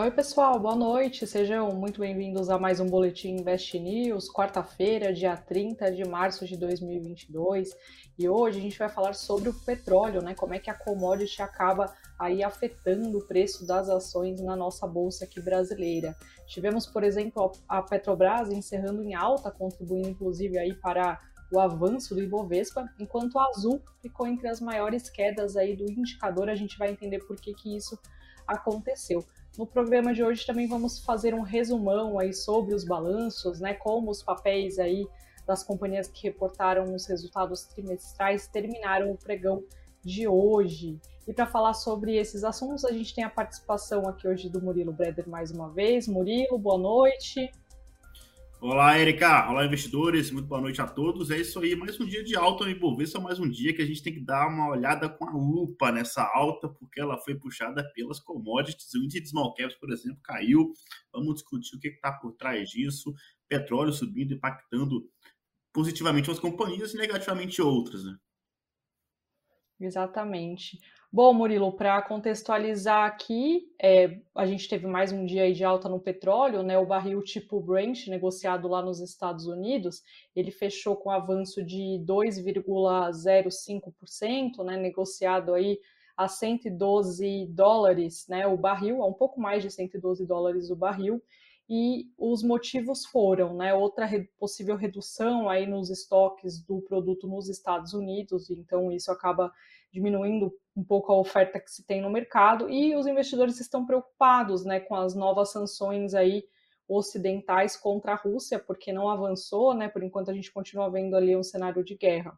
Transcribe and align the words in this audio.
Oi, 0.00 0.10
pessoal, 0.10 0.58
boa 0.58 0.74
noite. 0.74 1.26
Sejam 1.26 1.72
muito 1.72 2.00
bem-vindos 2.00 2.48
a 2.48 2.58
mais 2.58 2.80
um 2.80 2.86
Boletim 2.86 3.36
Invest 3.36 3.78
News, 3.78 4.32
quarta-feira, 4.32 5.12
dia 5.12 5.36
30 5.36 5.92
de 5.92 6.08
março 6.08 6.46
de 6.46 6.56
2022. 6.56 7.76
E 8.18 8.26
hoje 8.26 8.58
a 8.58 8.62
gente 8.62 8.78
vai 8.78 8.88
falar 8.88 9.12
sobre 9.12 9.50
o 9.50 9.52
petróleo, 9.52 10.22
né? 10.22 10.34
Como 10.34 10.54
é 10.54 10.58
que 10.58 10.70
a 10.70 10.74
commodity 10.74 11.42
acaba 11.42 11.94
aí 12.18 12.42
afetando 12.42 13.18
o 13.18 13.26
preço 13.26 13.66
das 13.66 13.90
ações 13.90 14.40
na 14.40 14.56
nossa 14.56 14.86
bolsa 14.86 15.26
aqui 15.26 15.38
brasileira. 15.38 16.16
Tivemos, 16.46 16.86
por 16.86 17.04
exemplo, 17.04 17.52
a 17.68 17.82
Petrobras 17.82 18.50
encerrando 18.50 19.02
em 19.02 19.14
alta, 19.14 19.50
contribuindo 19.50 20.08
inclusive 20.08 20.56
aí 20.56 20.72
para 20.72 21.20
o 21.52 21.60
avanço 21.60 22.14
do 22.14 22.22
Ibovespa, 22.22 22.88
enquanto 22.98 23.38
a 23.38 23.48
Azul 23.48 23.82
ficou 24.00 24.26
entre 24.26 24.48
as 24.48 24.62
maiores 24.62 25.10
quedas 25.10 25.58
aí 25.58 25.76
do 25.76 25.84
indicador. 25.84 26.48
A 26.48 26.54
gente 26.54 26.78
vai 26.78 26.90
entender 26.90 27.18
por 27.18 27.36
que, 27.36 27.52
que 27.52 27.76
isso 27.76 27.98
aconteceu. 28.46 29.22
No 29.58 29.66
programa 29.66 30.14
de 30.14 30.22
hoje 30.22 30.46
também 30.46 30.66
vamos 30.66 31.00
fazer 31.00 31.34
um 31.34 31.42
resumão 31.42 32.18
aí 32.18 32.32
sobre 32.32 32.74
os 32.74 32.84
balanços, 32.84 33.60
né, 33.60 33.74
como 33.74 34.10
os 34.10 34.22
papéis 34.22 34.78
aí 34.78 35.06
das 35.46 35.62
companhias 35.62 36.06
que 36.08 36.22
reportaram 36.22 36.94
os 36.94 37.06
resultados 37.06 37.64
trimestrais 37.64 38.46
terminaram 38.46 39.10
o 39.10 39.16
pregão 39.16 39.64
de 40.02 40.28
hoje. 40.28 40.98
E 41.26 41.32
para 41.32 41.46
falar 41.46 41.74
sobre 41.74 42.16
esses 42.16 42.44
assuntos, 42.44 42.84
a 42.84 42.92
gente 42.92 43.14
tem 43.14 43.24
a 43.24 43.30
participação 43.30 44.08
aqui 44.08 44.26
hoje 44.26 44.48
do 44.48 44.62
Murilo 44.62 44.92
Breder 44.92 45.28
mais 45.28 45.50
uma 45.50 45.68
vez. 45.68 46.08
Murilo, 46.08 46.58
boa 46.58 46.78
noite. 46.78 47.50
Olá, 48.62 48.98
Erika. 48.98 49.48
Olá, 49.48 49.64
investidores. 49.64 50.30
Muito 50.30 50.46
boa 50.46 50.60
noite 50.60 50.82
a 50.82 50.86
todos. 50.86 51.30
É 51.30 51.38
isso 51.38 51.58
aí, 51.58 51.74
mais 51.74 51.98
um 51.98 52.04
dia 52.04 52.22
de 52.22 52.36
alta 52.36 52.62
no 52.62 52.70
Ibovespa, 52.70 53.18
mais 53.18 53.40
um 53.40 53.48
dia 53.48 53.74
que 53.74 53.80
a 53.80 53.86
gente 53.86 54.02
tem 54.02 54.12
que 54.12 54.20
dar 54.20 54.48
uma 54.48 54.68
olhada 54.68 55.08
com 55.08 55.26
a 55.26 55.32
lupa 55.32 55.90
nessa 55.90 56.22
alta, 56.22 56.68
porque 56.68 57.00
ela 57.00 57.16
foi 57.16 57.34
puxada 57.34 57.82
pelas 57.94 58.20
commodities. 58.20 58.92
O 58.92 58.98
índice 58.98 59.22
de 59.22 59.30
small 59.30 59.54
caps, 59.54 59.76
por 59.76 59.90
exemplo, 59.90 60.20
caiu. 60.22 60.74
Vamos 61.10 61.36
discutir 61.36 61.74
o 61.74 61.80
que 61.80 61.88
está 61.88 62.12
por 62.12 62.32
trás 62.32 62.68
disso. 62.68 63.14
Petróleo 63.48 63.94
subindo, 63.94 64.34
impactando 64.34 65.08
positivamente 65.72 66.28
umas 66.28 66.38
companhias 66.38 66.92
e 66.92 66.98
negativamente 66.98 67.62
outras, 67.62 68.04
né? 68.04 68.14
Exatamente. 69.80 70.78
Bom, 71.12 71.34
Murilo, 71.34 71.72
para 71.72 72.00
contextualizar 72.02 73.04
aqui, 73.04 73.68
é, 73.82 74.20
a 74.32 74.46
gente 74.46 74.68
teve 74.68 74.86
mais 74.86 75.10
um 75.10 75.26
dia 75.26 75.52
de 75.52 75.64
alta 75.64 75.88
no 75.88 75.98
petróleo, 75.98 76.62
né? 76.62 76.78
O 76.78 76.86
barril 76.86 77.20
tipo 77.20 77.60
Brent, 77.60 78.06
negociado 78.06 78.68
lá 78.68 78.80
nos 78.80 79.00
Estados 79.00 79.44
Unidos, 79.46 80.04
ele 80.36 80.52
fechou 80.52 80.94
com 80.94 81.10
avanço 81.10 81.64
de 81.64 82.00
2,05%, 82.06 84.64
né? 84.64 84.76
Negociado 84.76 85.52
aí 85.52 85.80
a 86.16 86.28
112 86.28 87.46
dólares, 87.46 88.28
né? 88.28 88.46
O 88.46 88.56
barril, 88.56 89.02
a 89.02 89.06
um 89.08 89.12
pouco 89.12 89.40
mais 89.40 89.64
de 89.64 89.70
112 89.72 90.24
dólares 90.24 90.70
o 90.70 90.76
barril. 90.76 91.20
E 91.68 92.08
os 92.16 92.44
motivos 92.44 93.04
foram, 93.06 93.56
né? 93.56 93.74
Outra 93.74 94.08
possível 94.38 94.76
redução 94.76 95.48
aí 95.48 95.66
nos 95.66 95.90
estoques 95.90 96.64
do 96.64 96.80
produto 96.82 97.26
nos 97.26 97.48
Estados 97.48 97.94
Unidos, 97.94 98.48
então 98.48 98.92
isso 98.92 99.10
acaba 99.10 99.52
diminuindo 99.92 100.52
um 100.76 100.84
pouco 100.84 101.12
a 101.12 101.18
oferta 101.18 101.60
que 101.60 101.70
se 101.70 101.84
tem 101.84 102.00
no 102.00 102.10
mercado 102.10 102.70
e 102.70 102.94
os 102.94 103.06
investidores 103.06 103.60
estão 103.60 103.84
preocupados, 103.84 104.64
né, 104.64 104.80
com 104.80 104.94
as 104.94 105.14
novas 105.14 105.50
sanções 105.50 106.14
aí 106.14 106.44
ocidentais 106.88 107.76
contra 107.76 108.12
a 108.12 108.16
Rússia, 108.16 108.58
porque 108.58 108.92
não 108.92 109.08
avançou, 109.08 109.74
né? 109.74 109.88
Por 109.88 110.02
enquanto 110.02 110.28
a 110.28 110.34
gente 110.34 110.52
continua 110.52 110.90
vendo 110.90 111.14
ali 111.14 111.36
um 111.36 111.42
cenário 111.42 111.84
de 111.84 111.94
guerra. 111.94 112.36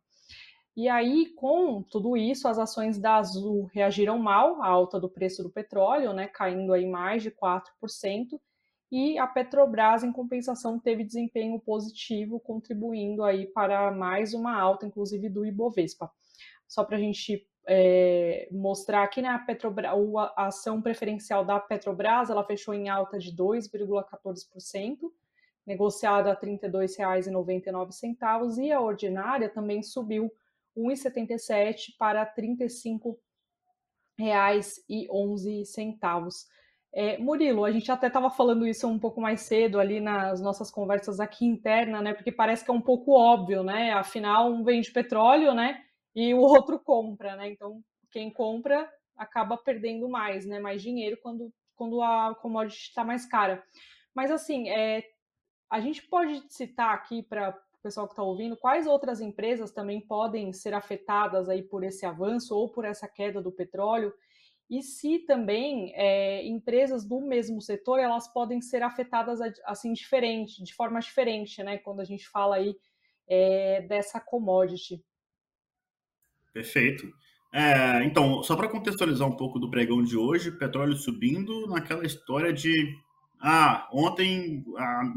E 0.77 0.89
aí, 0.89 1.33
com 1.35 1.83
tudo 1.83 2.17
isso, 2.17 2.47
as 2.47 2.59
ações 2.59 2.99
da 2.99 3.17
Azul 3.17 3.65
reagiram 3.73 4.19
mal 4.19 4.63
à 4.63 4.67
alta 4.67 5.01
do 5.01 5.09
preço 5.09 5.43
do 5.43 5.51
petróleo, 5.51 6.13
né, 6.13 6.29
caindo 6.29 6.73
aí 6.73 6.87
mais 6.87 7.23
de 7.23 7.31
4%, 7.31 8.41
e 8.91 9.19
a 9.19 9.27
Petrobras, 9.27 10.05
em 10.05 10.13
compensação, 10.13 10.79
teve 10.79 11.05
desempenho 11.05 11.59
positivo, 11.59 12.39
contribuindo 12.39 13.23
aí 13.25 13.47
para 13.47 13.91
mais 13.91 14.35
uma 14.35 14.55
alta, 14.55 14.87
inclusive 14.87 15.31
do 15.31 15.47
Ibovespa 15.47 16.11
só 16.73 16.83
para 16.85 16.97
a 16.97 17.01
gente 17.01 17.47
é, 17.67 18.49
mostrar 18.51 19.03
aqui, 19.03 19.21
né, 19.21 19.29
a, 19.29 19.39
Petrobras, 19.39 19.93
a 20.35 20.47
ação 20.47 20.81
preferencial 20.81 21.45
da 21.45 21.61
Petrobras, 21.61 22.31
ela 22.31 22.43
fechou 22.43 22.73
em 22.73 22.89
alta 22.89 23.19
de 23.19 23.31
2,14%, 23.37 24.97
negociada 25.67 26.31
a 26.31 26.35
R$ 26.35 26.41
32,99, 26.41 28.65
e 28.65 28.73
a 28.73 28.81
ordinária 28.81 29.51
também 29.51 29.83
subiu 29.83 30.33
1,77 30.75 31.95
para 31.99 32.23
R$ 32.23 32.31
35,11. 34.19 36.47
É, 36.95 37.19
Murilo, 37.19 37.67
a 37.67 37.71
gente 37.71 37.93
até 37.93 38.07
estava 38.07 38.31
falando 38.31 38.67
isso 38.67 38.89
um 38.89 38.99
pouco 38.99 39.21
mais 39.21 39.43
cedo 39.43 39.79
ali 39.79 40.01
nas 40.01 40.41
nossas 40.41 40.71
conversas 40.71 41.21
aqui 41.21 41.45
interna, 41.45 42.01
né? 42.01 42.15
Porque 42.15 42.33
parece 42.33 42.65
que 42.65 42.71
é 42.71 42.75
um 42.75 42.81
pouco 42.81 43.13
óbvio, 43.13 43.63
né? 43.63 43.93
Afinal, 43.93 44.51
um 44.51 44.65
vende 44.65 44.91
petróleo, 44.91 45.53
né? 45.53 45.85
E 46.15 46.35
o 46.35 46.41
outro 46.41 46.79
compra, 46.79 47.37
né? 47.37 47.51
Então, 47.51 47.83
quem 48.11 48.31
compra 48.31 48.91
acaba 49.17 49.57
perdendo 49.57 50.09
mais, 50.09 50.47
né? 50.47 50.59
Mais 50.59 50.83
dinheiro 50.83 51.19
quando, 51.23 51.53
quando 51.75 52.03
a 52.03 52.35
commodity 52.35 52.89
está 52.89 53.05
mais 53.05 53.27
cara. 53.27 53.63
Mas, 54.15 54.31
assim, 54.31 54.69
é, 54.69 55.05
a 55.71 55.81
gente 55.81 56.03
pode 56.03 56.43
citar 56.53 56.95
aqui 56.95 57.23
para 57.23 57.51
o 57.51 57.83
pessoal 57.83 58.07
que 58.07 58.13
está 58.13 58.23
ouvindo 58.23 58.57
quais 58.57 58.87
outras 58.87 59.21
empresas 59.21 59.73
também 59.73 60.01
podem 60.01 60.53
ser 60.53 60.75
afetadas 60.75 61.49
aí 61.49 61.63
por 61.63 61.83
esse 61.83 62.07
avanço 62.07 62.55
ou 62.55 62.69
por 62.69 62.85
essa 62.85 63.09
queda 63.09 63.43
do 63.43 63.51
petróleo 63.51 64.13
e 64.73 64.83
se 64.83 65.19
também 65.19 65.93
é, 65.95 66.47
empresas 66.47 67.05
do 67.05 67.21
mesmo 67.21 67.61
setor 67.61 67.99
elas 67.99 68.27
podem 68.33 68.63
ser 68.63 68.83
afetadas 68.83 69.39
assim 69.67 69.93
diferente, 69.93 70.63
de 70.63 70.75
forma 70.75 70.99
diferente, 70.99 71.63
né? 71.63 71.77
Quando 71.77 72.01
a 72.01 72.05
gente 72.05 72.27
fala 72.27 72.57
aí 72.57 72.75
é, 73.29 73.83
dessa 73.83 74.19
commodity. 74.19 75.05
Perfeito. 76.53 77.13
É, 77.53 78.03
então, 78.05 78.43
só 78.43 78.57
para 78.57 78.69
contextualizar 78.69 79.29
um 79.29 79.37
pouco 79.37 79.59
do 79.59 79.71
pregão 79.71 80.03
de 80.03 80.17
hoje, 80.17 80.51
petróleo 80.51 80.97
subindo 80.97 81.67
naquela 81.67 82.05
história 82.05 82.53
de 82.53 82.97
ah, 83.45 83.89
ontem 83.93 84.65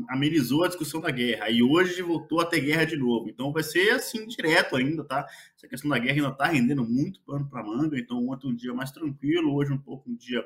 amenizou 0.09 0.63
a 0.63 0.67
discussão 0.67 0.99
da 0.99 1.11
guerra 1.11 1.47
e 1.51 1.61
hoje 1.61 2.01
voltou 2.01 2.41
a 2.41 2.45
ter 2.45 2.59
guerra 2.59 2.83
de 2.83 2.97
novo. 2.97 3.29
Então 3.29 3.53
vai 3.53 3.61
ser 3.61 3.91
assim 3.91 4.25
direto 4.25 4.75
ainda, 4.75 5.03
tá? 5.03 5.27
Essa 5.55 5.67
questão 5.67 5.91
da 5.91 5.99
guerra 5.99 6.15
ainda 6.15 6.29
está 6.29 6.47
rendendo 6.47 6.83
muito 6.83 7.21
pano 7.21 7.47
para 7.47 7.63
manga. 7.63 7.99
Então 7.99 8.27
ontem 8.27 8.47
um 8.47 8.55
dia 8.55 8.73
mais 8.73 8.89
tranquilo, 8.89 9.53
hoje 9.53 9.71
um 9.71 9.77
pouco 9.77 10.09
um 10.09 10.15
dia 10.15 10.43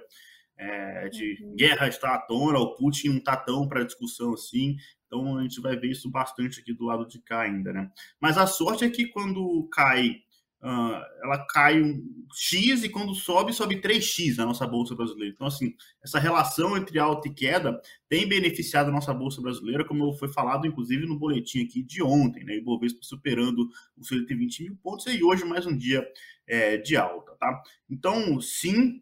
é, 0.57 1.07
de 1.07 1.41
uhum. 1.41 1.55
guerra 1.55 1.87
está 1.87 2.15
à 2.15 2.17
tona, 2.17 2.59
o 2.59 2.75
Putin 2.75 3.09
não 3.09 3.17
está 3.17 3.37
tão 3.37 3.65
para 3.65 3.85
discussão 3.85 4.33
assim. 4.33 4.75
Então 5.07 5.37
a 5.37 5.41
gente 5.41 5.61
vai 5.61 5.77
ver 5.77 5.89
isso 5.89 6.11
bastante 6.11 6.59
aqui 6.59 6.73
do 6.73 6.83
lado 6.83 7.07
de 7.07 7.21
cá 7.21 7.43
ainda, 7.43 7.71
né? 7.71 7.89
Mas 8.19 8.37
a 8.37 8.45
sorte 8.45 8.83
é 8.83 8.89
que 8.89 9.07
quando 9.07 9.69
cai 9.71 10.17
Uh, 10.61 11.01
ela 11.23 11.45
cai 11.47 11.81
um 11.81 12.03
X 12.33 12.83
e 12.83 12.89
quando 12.89 13.15
sobe, 13.15 13.53
sobe 13.53 13.79
3X 13.79 14.35
na 14.35 14.45
nossa 14.45 14.67
Bolsa 14.67 14.93
Brasileira. 14.93 15.33
Então, 15.33 15.47
assim, 15.47 15.73
essa 16.03 16.19
relação 16.19 16.75
entre 16.75 16.99
alta 16.99 17.29
e 17.29 17.33
queda 17.33 17.81
tem 18.09 18.27
beneficiado 18.27 18.89
a 18.89 18.91
nossa 18.91 19.13
Bolsa 19.13 19.41
Brasileira, 19.41 19.85
como 19.85 20.13
foi 20.13 20.27
falado, 20.27 20.67
inclusive, 20.67 21.05
no 21.05 21.17
boletim 21.17 21.63
aqui 21.63 21.81
de 21.81 22.03
ontem, 22.03 22.43
né? 22.43 22.57
Ibovespa 22.57 22.99
superando 23.01 23.69
os 23.97 24.07
120 24.09 24.63
mil 24.63 24.77
pontos 24.83 25.05
e 25.07 25.23
hoje 25.23 25.45
mais 25.45 25.65
um 25.65 25.75
dia 25.75 26.05
é, 26.45 26.77
de 26.77 26.97
alta, 26.97 27.31
tá? 27.39 27.63
Então, 27.89 28.41
sim, 28.41 29.01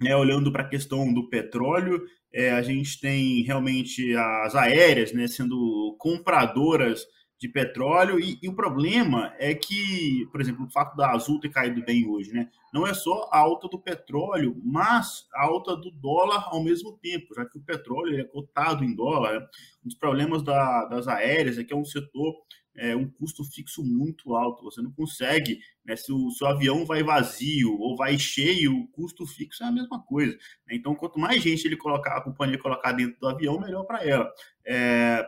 né, 0.00 0.14
olhando 0.14 0.52
para 0.52 0.62
a 0.62 0.68
questão 0.68 1.12
do 1.12 1.28
petróleo, 1.28 2.04
é, 2.32 2.50
a 2.50 2.62
gente 2.62 3.00
tem 3.00 3.42
realmente 3.42 4.14
as 4.14 4.54
aéreas 4.54 5.12
né, 5.12 5.26
sendo 5.26 5.96
compradoras 5.98 7.06
de 7.38 7.48
petróleo. 7.48 8.18
E, 8.18 8.38
e, 8.42 8.48
o 8.48 8.54
problema 8.54 9.32
é 9.38 9.54
que, 9.54 10.26
por 10.32 10.40
exemplo, 10.40 10.66
o 10.66 10.70
fato 10.70 10.96
da 10.96 11.12
Azul 11.12 11.40
ter 11.40 11.50
caído 11.50 11.84
bem 11.84 12.06
hoje, 12.06 12.32
né? 12.32 12.50
Não 12.72 12.86
é 12.86 12.92
só 12.92 13.28
a 13.32 13.38
alta 13.38 13.68
do 13.68 13.78
petróleo, 13.78 14.60
mas 14.64 15.26
a 15.32 15.44
alta 15.44 15.76
do 15.76 15.90
dólar 15.90 16.48
ao 16.48 16.62
mesmo 16.62 16.98
tempo, 16.98 17.34
já 17.34 17.46
que 17.46 17.56
o 17.56 17.62
petróleo 17.62 18.20
é 18.20 18.24
cotado 18.24 18.84
em 18.84 18.94
dólar. 18.94 19.40
Né? 19.40 19.46
Um 19.84 19.88
dos 19.88 19.96
problemas 19.96 20.42
da, 20.42 20.84
das 20.86 21.06
aéreas 21.06 21.58
é 21.58 21.64
que 21.64 21.72
é 21.72 21.76
um 21.76 21.84
setor, 21.84 22.34
é, 22.76 22.94
um 22.94 23.08
custo 23.08 23.44
fixo 23.44 23.82
muito 23.84 24.34
alto. 24.34 24.64
Você 24.64 24.82
não 24.82 24.90
consegue, 24.90 25.60
né? 25.84 25.94
Se 25.94 26.12
o 26.12 26.30
seu 26.32 26.48
avião 26.48 26.84
vai 26.84 27.04
vazio 27.04 27.78
ou 27.78 27.96
vai 27.96 28.18
cheio, 28.18 28.76
o 28.76 28.88
custo 28.88 29.24
fixo 29.24 29.62
é 29.62 29.66
a 29.66 29.72
mesma 29.72 30.02
coisa. 30.02 30.32
Né? 30.66 30.74
Então, 30.74 30.94
quanto 30.94 31.20
mais 31.20 31.40
gente 31.40 31.66
ele 31.66 31.76
colocar, 31.76 32.16
a 32.16 32.22
companhia 32.24 32.58
colocar 32.58 32.92
dentro 32.92 33.18
do 33.20 33.28
avião, 33.28 33.60
melhor 33.60 33.84
para 33.84 34.04
ela. 34.04 34.30
É, 34.66 35.24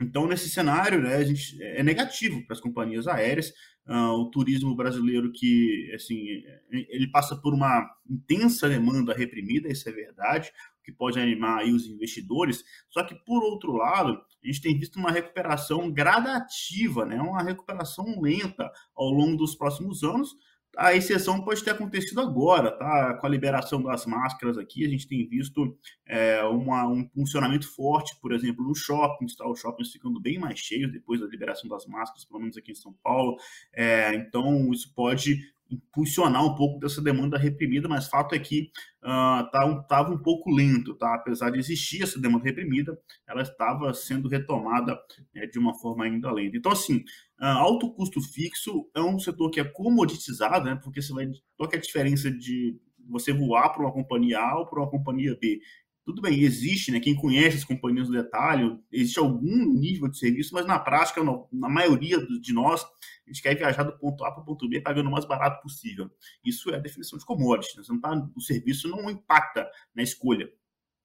então, 0.00 0.26
nesse 0.26 0.48
cenário, 0.48 1.00
né, 1.00 1.16
a 1.16 1.24
gente, 1.24 1.62
é 1.62 1.82
negativo 1.82 2.44
para 2.44 2.54
as 2.54 2.60
companhias 2.60 3.06
aéreas. 3.06 3.52
Uh, 3.86 4.14
o 4.18 4.30
turismo 4.30 4.74
brasileiro 4.74 5.30
que, 5.30 5.92
assim, 5.94 6.42
ele 6.70 7.06
passa 7.10 7.36
por 7.36 7.52
uma 7.52 7.86
intensa 8.08 8.68
demanda 8.68 9.14
reprimida, 9.14 9.70
isso 9.70 9.88
é 9.88 9.92
verdade, 9.92 10.50
que 10.82 10.90
pode 10.90 11.20
animar 11.20 11.60
aí 11.60 11.70
os 11.70 11.86
investidores. 11.86 12.64
Só 12.90 13.04
que, 13.04 13.14
por 13.14 13.42
outro 13.42 13.72
lado, 13.72 14.20
a 14.42 14.46
gente 14.46 14.60
tem 14.60 14.78
visto 14.78 14.98
uma 14.98 15.12
recuperação 15.12 15.92
gradativa, 15.92 17.04
né, 17.04 17.20
uma 17.20 17.42
recuperação 17.42 18.20
lenta 18.20 18.70
ao 18.96 19.10
longo 19.10 19.36
dos 19.36 19.54
próximos 19.54 20.02
anos, 20.02 20.34
a 20.76 20.94
exceção 20.94 21.42
pode 21.42 21.62
ter 21.62 21.70
acontecido 21.70 22.20
agora, 22.20 22.70
tá? 22.70 23.14
Com 23.14 23.26
a 23.26 23.30
liberação 23.30 23.82
das 23.82 24.06
máscaras 24.06 24.58
aqui, 24.58 24.84
a 24.84 24.88
gente 24.88 25.08
tem 25.08 25.26
visto 25.26 25.76
é, 26.06 26.42
uma, 26.42 26.86
um 26.86 27.08
funcionamento 27.08 27.68
forte, 27.74 28.16
por 28.20 28.32
exemplo, 28.32 28.64
no 28.64 28.74
shoppings, 28.74 29.36
tá? 29.36 29.48
Os 29.48 29.60
shoppings 29.60 29.92
ficando 29.92 30.20
bem 30.20 30.38
mais 30.38 30.58
cheios 30.58 30.92
depois 30.92 31.20
da 31.20 31.26
liberação 31.26 31.68
das 31.68 31.86
máscaras, 31.86 32.24
pelo 32.24 32.40
menos 32.40 32.56
aqui 32.56 32.72
em 32.72 32.76
São 32.76 32.92
Paulo. 33.02 33.36
É, 33.72 34.14
então, 34.14 34.72
isso 34.72 34.92
pode 34.94 35.53
impulsionar 35.74 36.44
um 36.44 36.54
pouco 36.54 36.78
dessa 36.78 37.02
demanda 37.02 37.38
reprimida, 37.38 37.88
mas 37.88 38.08
fato 38.08 38.34
é 38.34 38.38
que 38.38 38.70
uh, 39.02 39.50
tá 39.50 39.64
um, 39.66 40.12
um 40.12 40.18
pouco 40.18 40.50
lento, 40.50 40.94
tá? 40.94 41.14
Apesar 41.14 41.50
de 41.50 41.58
existir 41.58 42.02
essa 42.02 42.20
demanda 42.20 42.44
reprimida, 42.44 42.98
ela 43.26 43.42
estava 43.42 43.92
sendo 43.92 44.28
retomada 44.28 44.98
né, 45.34 45.46
de 45.46 45.58
uma 45.58 45.74
forma 45.74 46.04
ainda 46.04 46.32
lenta. 46.32 46.56
Então, 46.56 46.72
assim, 46.72 46.98
uh, 47.40 47.44
alto 47.44 47.92
custo 47.94 48.20
fixo 48.20 48.88
é 48.94 49.00
um 49.00 49.18
setor 49.18 49.50
que 49.50 49.60
é 49.60 49.64
comoditizado, 49.64 50.64
né? 50.64 50.78
Porque 50.82 51.02
você 51.02 51.12
vai. 51.12 51.30
Qual 51.56 51.70
é 51.72 51.76
a 51.76 51.80
diferença 51.80 52.30
de 52.30 52.78
você 53.08 53.32
voar 53.32 53.70
para 53.70 53.82
uma 53.82 53.92
companhia 53.92 54.40
A 54.40 54.58
ou 54.58 54.66
para 54.66 54.80
uma 54.80 54.90
companhia 54.90 55.36
B? 55.40 55.60
Tudo 56.04 56.20
bem, 56.20 56.42
existe, 56.42 56.90
né? 56.90 57.00
Quem 57.00 57.14
conhece 57.14 57.56
as 57.56 57.64
companhias 57.64 58.08
no 58.08 58.14
detalhe, 58.14 58.78
existe 58.92 59.18
algum 59.18 59.72
nível 59.72 60.06
de 60.08 60.18
serviço, 60.18 60.52
mas 60.52 60.66
na 60.66 60.78
prática, 60.78 61.22
na 61.50 61.68
maioria 61.68 62.18
de 62.18 62.52
nós, 62.52 62.82
a 62.82 63.30
gente 63.30 63.42
quer 63.42 63.56
viajar 63.56 63.84
do 63.84 63.98
ponto 63.98 64.22
A 64.24 64.30
para 64.30 64.42
o 64.42 64.44
ponto 64.44 64.68
B 64.68 64.80
pagando 64.82 65.08
o 65.08 65.12
mais 65.12 65.24
barato 65.24 65.62
possível. 65.62 66.10
Isso 66.44 66.70
é 66.70 66.76
a 66.76 66.80
definição 66.80 67.18
de 67.18 67.24
commodity. 67.24 67.78
Né? 67.78 67.84
Tá, 68.02 68.28
o 68.36 68.40
serviço 68.40 68.86
não 68.86 69.08
impacta 69.10 69.66
na 69.94 70.02
escolha. 70.02 70.50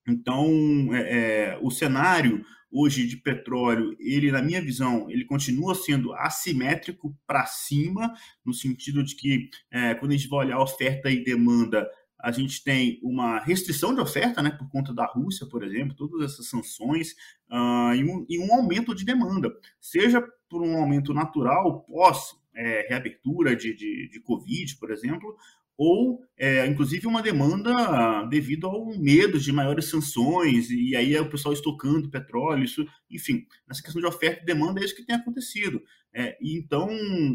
Então, 0.06 0.94
é, 0.94 1.54
é, 1.54 1.60
o 1.62 1.72
cenário 1.72 2.44
hoje 2.72 3.08
de 3.08 3.18
petróleo, 3.18 3.96
ele, 4.00 4.32
na 4.32 4.42
minha 4.42 4.62
visão, 4.62 5.10
ele 5.10 5.26
continua 5.26 5.74
sendo 5.74 6.14
assimétrico 6.14 7.16
para 7.26 7.46
cima, 7.46 8.14
no 8.46 8.54
sentido 8.54 9.04
de 9.04 9.16
que, 9.16 9.50
é, 9.72 9.96
quando 9.96 10.12
a 10.12 10.16
gente 10.16 10.28
vai 10.28 10.46
olhar 10.46 10.60
oferta 10.60 11.10
e 11.10 11.24
demanda, 11.24 11.90
a 12.20 12.32
gente 12.32 12.64
tem 12.64 13.00
uma 13.02 13.40
restrição 13.40 13.96
de 13.96 14.02
oferta, 14.02 14.42
né, 14.42 14.52
por 14.52 14.70
conta 14.70 14.94
da 14.94 15.06
Rússia, 15.06 15.48
por 15.48 15.64
exemplo, 15.64 15.96
todas 15.96 16.32
essas 16.32 16.48
sanções, 16.48 17.14
uh, 17.50 17.96
e, 17.96 18.04
um, 18.04 18.26
e, 18.28 18.40
um, 18.40 18.54
aumento 18.54 18.94
de 18.94 19.06
demanda, 19.06 19.50
seja 19.80 20.22
por 20.50 20.62
um 20.62 20.78
aumento 20.78 21.14
natural 21.14 21.82
pós 21.84 22.38
é, 22.56 22.88
reabertura 22.90 23.56
de, 23.56 23.74
de, 23.74 24.10
de, 24.10 24.20
Covid, 24.20 24.76
por 24.78 24.92
exemplo, 24.92 25.34
ou 25.78 26.22
é, 26.38 26.66
inclusive 26.66 27.08
uma 27.08 27.22
demanda 27.22 28.24
devido 28.24 28.68
ao 28.68 28.86
medo 28.98 29.40
de 29.40 29.50
maiores 29.54 29.86
sanções, 29.86 30.70
e 30.70 30.94
aí 30.94 31.16
é 31.16 31.22
o 31.22 31.30
pessoal 31.30 31.54
estocando 31.54 32.10
petróleo, 32.10 32.66
isso, 32.66 32.86
enfim, 33.10 33.46
nessa 33.66 33.82
questão 33.82 34.02
de 34.02 34.08
oferta 34.08 34.42
e 34.42 34.46
demanda 34.46 34.82
é 34.82 34.84
isso 34.84 34.96
que 34.96 35.06
tem 35.06 35.16
acontecido. 35.16 35.82
É, 36.14 36.38
então, 36.42 36.90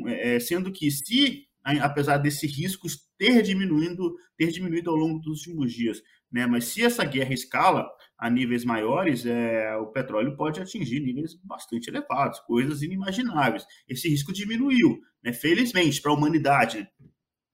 é, 0.07 0.39
sendo 0.41 0.71
que 0.71 0.91
se 0.91 1.47
apesar 1.65 2.19
desse 2.19 2.47
risco 2.47 2.87
ter 3.17 3.43
diminuindo, 3.43 4.15
ter 4.37 4.51
diminuído 4.51 4.91
ao 4.91 4.97
longo 4.97 5.19
dos 5.19 5.47
últimos 5.47 5.73
dias. 5.73 6.03
Né? 6.31 6.47
Mas 6.47 6.67
se 6.67 6.83
essa 6.83 7.05
guerra 7.05 7.33
escala 7.33 7.89
a 8.19 8.29
níveis 8.29 8.65
maiores, 8.65 9.25
é, 9.25 9.75
o 9.77 9.87
petróleo 9.87 10.37
pode 10.37 10.61
atingir 10.61 11.01
níveis 11.01 11.35
bastante 11.43 11.89
elevados, 11.89 12.41
coisas 12.41 12.83
inimagináveis. 12.83 13.65
Esse 13.89 14.09
risco 14.09 14.33
diminuiu, 14.33 15.01
né? 15.23 15.33
felizmente, 15.33 16.03
para 16.03 16.11
a 16.11 16.15
humanidade. 16.15 16.87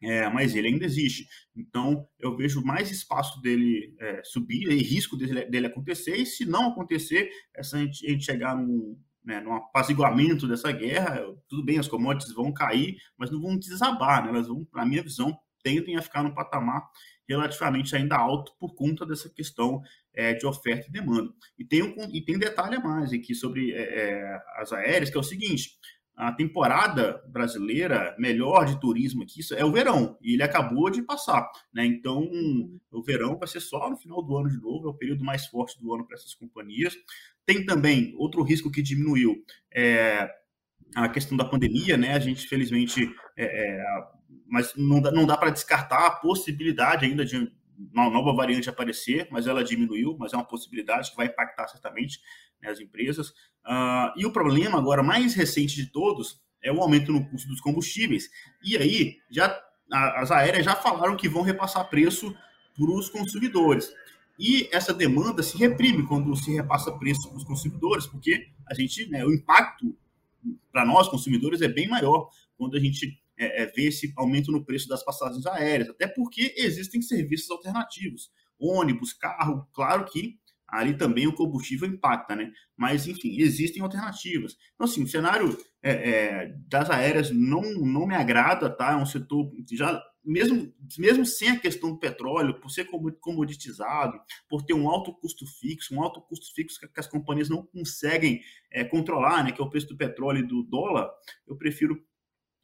É, 0.02 0.26
mas 0.30 0.54
ele 0.56 0.68
ainda 0.68 0.86
existe. 0.86 1.28
Então, 1.54 2.08
eu 2.18 2.34
vejo 2.34 2.64
mais 2.64 2.90
espaço 2.90 3.38
dele 3.42 3.94
é, 4.00 4.22
subir 4.24 4.70
e 4.70 4.82
risco 4.82 5.14
dele, 5.14 5.44
dele, 5.44 5.66
acontecer. 5.66 6.16
E 6.16 6.24
se 6.24 6.46
não 6.46 6.68
acontecer, 6.68 7.30
essa 7.54 7.78
gente, 7.78 8.06
a 8.06 8.10
gente 8.10 8.24
chegar 8.24 8.56
num, 8.56 8.98
né, 9.25 9.40
no 9.40 9.52
apaziguamento 9.52 10.49
dessa 10.49 10.72
guerra, 10.72 11.22
tudo 11.49 11.64
bem, 11.64 11.78
as 11.78 11.88
commodities 11.88 12.34
vão 12.34 12.52
cair, 12.52 12.96
mas 13.17 13.31
não 13.31 13.40
vão 13.40 13.58
desabar, 13.58 14.25
né? 14.25 14.31
elas 14.31 14.49
vão, 14.49 14.67
na 14.75 14.84
minha 14.84 15.02
visão, 15.02 15.37
tendem 15.62 15.96
a 15.96 16.02
ficar 16.02 16.22
no 16.22 16.34
patamar 16.34 16.88
relativamente 17.28 17.94
ainda 17.94 18.17
alto 18.17 18.52
por 18.58 18.75
conta 18.75 19.06
dessa 19.06 19.31
questão 19.31 19.81
é, 20.12 20.34
de 20.34 20.44
oferta 20.46 20.88
e 20.88 20.93
demanda. 20.93 21.32
E 21.58 21.64
tem 21.64 21.82
um 21.82 21.94
e 22.12 22.20
tem 22.25 22.38
detalhe 22.38 22.76
a 22.76 22.81
mais 22.81 23.12
aqui 23.12 23.34
sobre 23.34 23.72
é, 23.72 23.82
é 23.82 24.43
as 24.56 24.72
aéreas, 24.72 25.11
que 25.11 25.17
é 25.17 25.20
o 25.20 25.25
seguinte, 25.25 25.78
a 26.20 26.32
temporada 26.32 27.22
brasileira 27.28 28.14
melhor 28.19 28.67
de 28.67 28.78
turismo 28.78 29.22
aqui 29.22 29.40
é 29.55 29.64
o 29.64 29.72
verão, 29.72 30.19
e 30.20 30.34
ele 30.34 30.43
acabou 30.43 30.90
de 30.90 31.00
passar, 31.00 31.50
né? 31.72 31.87
Então, 31.87 32.28
o 32.93 33.02
verão 33.02 33.38
vai 33.38 33.49
ser 33.49 33.61
só 33.61 33.88
no 33.88 33.96
final 33.96 34.22
do 34.22 34.37
ano 34.37 34.50
de 34.50 34.61
novo, 34.61 34.88
é 34.88 34.90
o 34.90 34.94
período 34.94 35.25
mais 35.25 35.46
forte 35.46 35.81
do 35.81 35.94
ano 35.94 36.06
para 36.06 36.17
essas 36.17 36.34
companhias. 36.34 36.94
Tem 37.46 37.64
também 37.64 38.14
outro 38.19 38.43
risco 38.43 38.70
que 38.70 38.82
diminuiu, 38.82 39.43
é 39.75 40.31
a 40.94 41.08
questão 41.08 41.38
da 41.38 41.44
pandemia, 41.44 41.96
né? 41.96 42.12
A 42.12 42.19
gente, 42.19 42.46
felizmente, 42.46 43.11
é, 43.34 43.44
é, 43.44 43.84
mas 44.46 44.75
não 44.76 45.00
dá, 45.00 45.11
não 45.11 45.25
dá 45.25 45.38
para 45.38 45.50
descartar 45.50 46.06
a 46.06 46.11
possibilidade 46.11 47.06
ainda 47.06 47.25
de 47.25 47.50
uma 47.94 48.11
nova 48.11 48.34
variante 48.34 48.69
aparecer, 48.69 49.26
mas 49.31 49.46
ela 49.46 49.64
diminuiu, 49.64 50.16
mas 50.19 50.34
é 50.34 50.37
uma 50.37 50.44
possibilidade 50.44 51.11
que 51.11 51.16
vai 51.16 51.26
impactar 51.26 51.66
certamente 51.69 52.20
né, 52.62 52.70
as 52.70 52.80
empresas. 52.80 53.30
Uh, 53.66 54.12
e 54.16 54.26
o 54.26 54.32
problema 54.32 54.78
agora 54.78 55.02
mais 55.02 55.34
recente 55.34 55.76
de 55.76 55.86
todos 55.86 56.40
é 56.62 56.72
o 56.72 56.80
aumento 56.80 57.12
no 57.12 57.26
custo 57.28 57.48
dos 57.48 57.60
combustíveis. 57.60 58.28
E 58.62 58.76
aí, 58.76 59.16
já 59.30 59.60
as 59.92 60.30
aéreas 60.30 60.64
já 60.64 60.76
falaram 60.76 61.16
que 61.16 61.28
vão 61.28 61.42
repassar 61.42 61.88
preço 61.88 62.32
para 62.76 62.90
os 62.90 63.08
consumidores. 63.08 63.92
E 64.38 64.68
essa 64.72 64.94
demanda 64.94 65.42
se 65.42 65.58
reprime 65.58 66.06
quando 66.06 66.34
se 66.36 66.50
repassa 66.52 66.92
preço 66.92 67.28
para 67.28 67.36
os 67.36 67.44
consumidores, 67.44 68.06
porque 68.06 68.48
a 68.66 68.74
gente, 68.74 69.06
né, 69.10 69.24
o 69.24 69.32
impacto 69.32 69.94
para 70.72 70.86
nós 70.86 71.08
consumidores 71.08 71.60
é 71.60 71.68
bem 71.68 71.88
maior 71.88 72.30
quando 72.56 72.76
a 72.76 72.80
gente 72.80 73.20
é, 73.36 73.62
é, 73.62 73.66
vê 73.66 73.88
esse 73.88 74.12
aumento 74.16 74.50
no 74.50 74.64
preço 74.64 74.88
das 74.88 75.04
passagens 75.04 75.44
aéreas, 75.46 75.90
até 75.90 76.06
porque 76.06 76.54
existem 76.56 77.02
serviços 77.02 77.50
alternativos, 77.50 78.30
ônibus, 78.58 79.12
carro, 79.12 79.66
claro 79.72 80.06
que 80.06 80.38
ali 80.70 80.96
também 80.96 81.26
o 81.26 81.34
combustível 81.34 81.88
impacta, 81.88 82.37
né? 82.37 82.52
Mas, 82.76 83.06
enfim, 83.06 83.37
existem 83.40 83.82
alternativas. 83.82 84.56
Então, 84.75 84.87
assim, 84.87 85.02
o 85.02 85.08
cenário 85.08 85.56
é, 85.82 85.90
é, 85.90 86.55
das 86.69 86.90
aéreas 86.90 87.31
não, 87.31 87.62
não 87.62 88.06
me 88.06 88.14
agrada, 88.14 88.70
tá? 88.70 88.93
É 88.93 88.96
um 88.96 89.06
setor 89.06 89.50
que 89.67 89.76
já, 89.76 90.02
mesmo, 90.25 90.72
mesmo 90.99 91.26
sem 91.26 91.50
a 91.50 91.58
questão 91.58 91.90
do 91.90 91.99
petróleo, 91.99 92.61
por 92.61 92.70
ser 92.70 92.87
comoditizado, 93.20 94.19
por 94.49 94.62
ter 94.62 94.75
um 94.75 94.88
alto 94.88 95.12
custo 95.12 95.44
fixo, 95.46 95.94
um 95.94 96.02
alto 96.02 96.20
custo 96.22 96.55
fixo 96.55 96.78
que, 96.78 96.88
que 96.88 97.00
as 97.00 97.06
companhias 97.06 97.49
não 97.49 97.66
conseguem 97.66 98.40
é, 98.70 98.84
controlar, 98.84 99.44
né? 99.44 99.52
Que 99.52 99.61
é 99.61 99.64
o 99.64 99.70
preço 99.70 99.88
do 99.88 99.96
petróleo 99.96 100.40
e 100.40 100.46
do 100.46 100.62
dólar, 100.62 101.11
eu 101.46 101.56
prefiro 101.56 102.02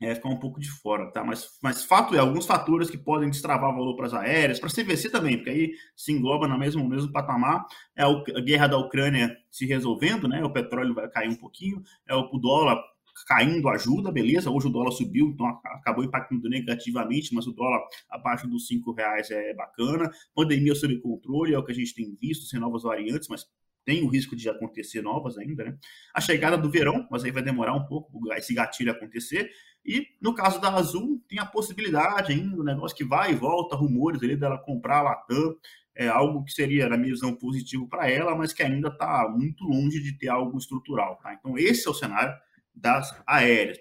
é, 0.00 0.14
ficar 0.14 0.28
um 0.28 0.38
pouco 0.38 0.60
de 0.60 0.70
fora, 0.70 1.10
tá? 1.10 1.25
Mas, 1.25 1.58
mas 1.62 1.84
fato 1.84 2.14
é, 2.14 2.19
alguns 2.19 2.46
fatores 2.46 2.90
que 2.90 2.98
podem 2.98 3.31
destravar 3.31 3.72
valor 3.72 3.96
para 3.96 4.06
as 4.06 4.14
aéreas, 4.14 4.60
para 4.60 4.69
a 4.69 4.72
CVC 4.72 5.10
também, 5.10 5.37
porque 5.37 5.50
aí 5.50 5.73
se 5.97 6.12
engloba 6.12 6.47
no 6.47 6.59
mesmo, 6.59 6.87
mesmo 6.87 7.11
patamar, 7.11 7.64
é 7.97 8.02
a 8.02 8.40
guerra 8.40 8.66
da 8.66 8.78
Ucrânia 8.78 9.37
se 9.50 9.66
resolvendo, 9.66 10.28
né? 10.28 10.44
O 10.44 10.52
petróleo 10.52 10.94
vai 10.94 11.09
cair 11.09 11.30
um 11.30 11.37
pouquinho, 11.37 11.82
é 12.06 12.14
o 12.14 12.38
dólar 12.38 12.78
caindo 13.26 13.68
ajuda, 13.68 14.12
beleza? 14.12 14.50
Hoje 14.50 14.66
o 14.66 14.71
dólar 14.71 14.90
subiu, 14.90 15.28
então 15.28 15.47
acabou 15.47 16.04
impactando 16.04 16.49
negativamente, 16.49 17.35
mas 17.35 17.47
o 17.47 17.52
dólar 17.52 17.80
abaixo 18.11 18.47
dos 18.47 18.66
cinco 18.66 18.92
reais 18.92 19.30
é 19.30 19.54
bacana. 19.54 20.11
Pandemia 20.35 20.75
sob 20.75 20.99
controle 21.00 21.54
é 21.54 21.59
o 21.59 21.64
que 21.64 21.73
a 21.73 21.75
gente 21.75 21.94
tem 21.94 22.14
visto, 22.21 22.44
sem 22.44 22.61
novas 22.61 22.82
variantes, 22.82 23.28
mas 23.28 23.47
tem 23.87 24.02
o 24.02 24.09
risco 24.09 24.35
de 24.35 24.49
acontecer 24.50 25.00
novas 25.00 25.38
ainda, 25.38 25.64
né? 25.64 25.78
A 26.12 26.21
chegada 26.21 26.59
do 26.59 26.69
verão, 26.69 27.07
mas 27.09 27.25
aí 27.25 27.31
vai 27.31 27.43
demorar 27.43 27.73
um 27.73 27.87
pouco 27.87 28.21
esse 28.35 28.52
gatilho 28.52 28.90
acontecer. 28.90 29.49
E 29.85 30.09
no 30.21 30.35
caso 30.35 30.61
da 30.61 30.75
Azul, 30.75 31.23
tem 31.28 31.38
a 31.38 31.47
possibilidade 31.47 32.33
ainda, 32.33 32.61
o 32.61 32.64
negócio 32.64 32.97
que 32.97 33.05
vai 33.05 33.31
e 33.31 33.37
volta, 33.37 33.76
rumores 33.76 34.21
ali 34.23 34.37
dela 34.37 34.59
comprar 34.59 34.99
a 34.99 35.02
Latam, 35.02 35.55
é 35.95 36.09
algo 36.09 36.45
que 36.45 36.52
seria, 36.52 36.88
na 36.88 36.97
minha 36.97 37.12
visão, 37.12 37.35
positivo 37.35 37.88
para 37.88 38.11
ela, 38.11 38.35
mas 38.35 38.52
que 38.52 38.62
ainda 38.62 38.88
está 38.88 39.28
muito 39.28 39.64
longe 39.64 40.02
de 40.02 40.19
ter 40.19 40.28
algo 40.28 40.59
estrutural, 40.59 41.16
tá? 41.23 41.33
Então 41.33 41.57
esse 41.57 41.87
é 41.87 41.90
o 41.90 41.95
cenário 41.95 42.35
das 42.75 43.16
aéreas. 43.25 43.78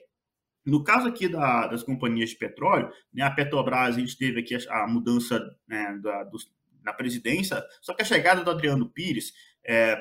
No 0.63 0.83
caso 0.83 1.07
aqui 1.07 1.27
da, 1.27 1.67
das 1.67 1.83
companhias 1.83 2.29
de 2.29 2.37
petróleo, 2.37 2.91
né, 3.11 3.23
a 3.23 3.31
Petrobras, 3.31 3.95
a 3.95 3.99
gente 3.99 4.17
teve 4.17 4.39
aqui 4.39 4.55
a, 4.55 4.83
a 4.83 4.87
mudança 4.87 5.43
né, 5.67 5.99
da, 6.01 6.23
dos, 6.23 6.49
na 6.83 6.93
presidência, 6.93 7.61
só 7.81 7.93
que 7.93 8.03
a 8.03 8.05
chegada 8.05 8.43
do 8.43 8.51
Adriano 8.51 8.87
Pires 8.87 9.33
é, 9.67 9.97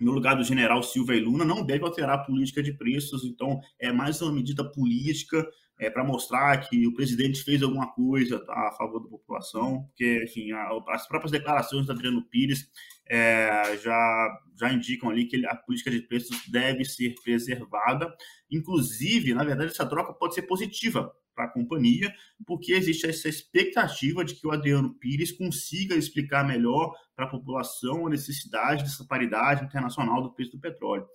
no 0.00 0.12
lugar 0.12 0.36
do 0.36 0.44
general 0.44 0.82
Silva 0.82 1.14
e 1.14 1.20
Luna, 1.20 1.44
não 1.44 1.64
deve 1.64 1.84
alterar 1.84 2.16
a 2.16 2.24
política 2.24 2.62
de 2.62 2.72
preços, 2.72 3.24
então 3.24 3.60
é 3.78 3.92
mais 3.92 4.20
uma 4.22 4.32
medida 4.32 4.64
política 4.64 5.46
é, 5.78 5.88
para 5.88 6.04
mostrar 6.04 6.56
que 6.68 6.86
o 6.86 6.94
presidente 6.94 7.42
fez 7.42 7.62
alguma 7.62 7.92
coisa 7.92 8.44
tá, 8.44 8.68
a 8.68 8.72
favor 8.72 9.00
da 9.00 9.08
população, 9.08 9.84
porque, 9.84 10.24
enfim, 10.24 10.50
a, 10.52 10.70
as 10.88 11.06
próprias 11.06 11.30
declarações 11.30 11.86
do 11.86 11.92
Adriano 11.92 12.22
Pires 12.28 12.68
é, 13.08 13.78
já, 13.82 14.38
já 14.58 14.72
indicam 14.72 15.08
ali 15.08 15.26
que 15.26 15.46
a 15.46 15.54
política 15.54 15.90
de 15.90 16.02
preços 16.02 16.42
deve 16.48 16.84
ser 16.84 17.14
preservada. 17.22 18.12
Inclusive, 18.50 19.34
na 19.34 19.44
verdade, 19.44 19.70
essa 19.70 19.86
troca 19.86 20.12
pode 20.12 20.34
ser 20.34 20.42
positiva 20.42 21.12
para 21.38 21.44
a 21.44 21.52
companhia, 21.52 22.12
porque 22.44 22.72
existe 22.72 23.06
essa 23.06 23.28
expectativa 23.28 24.24
de 24.24 24.34
que 24.34 24.44
o 24.44 24.50
Adriano 24.50 24.92
Pires 24.94 25.30
consiga 25.30 25.94
explicar 25.94 26.44
melhor 26.44 26.92
para 27.14 27.26
a 27.26 27.30
população 27.30 28.08
a 28.08 28.10
necessidade 28.10 28.82
dessa 28.82 29.04
paridade 29.04 29.64
internacional 29.64 30.20
do 30.20 30.34
preço 30.34 30.50
do 30.50 30.60
petróleo. 30.60 31.06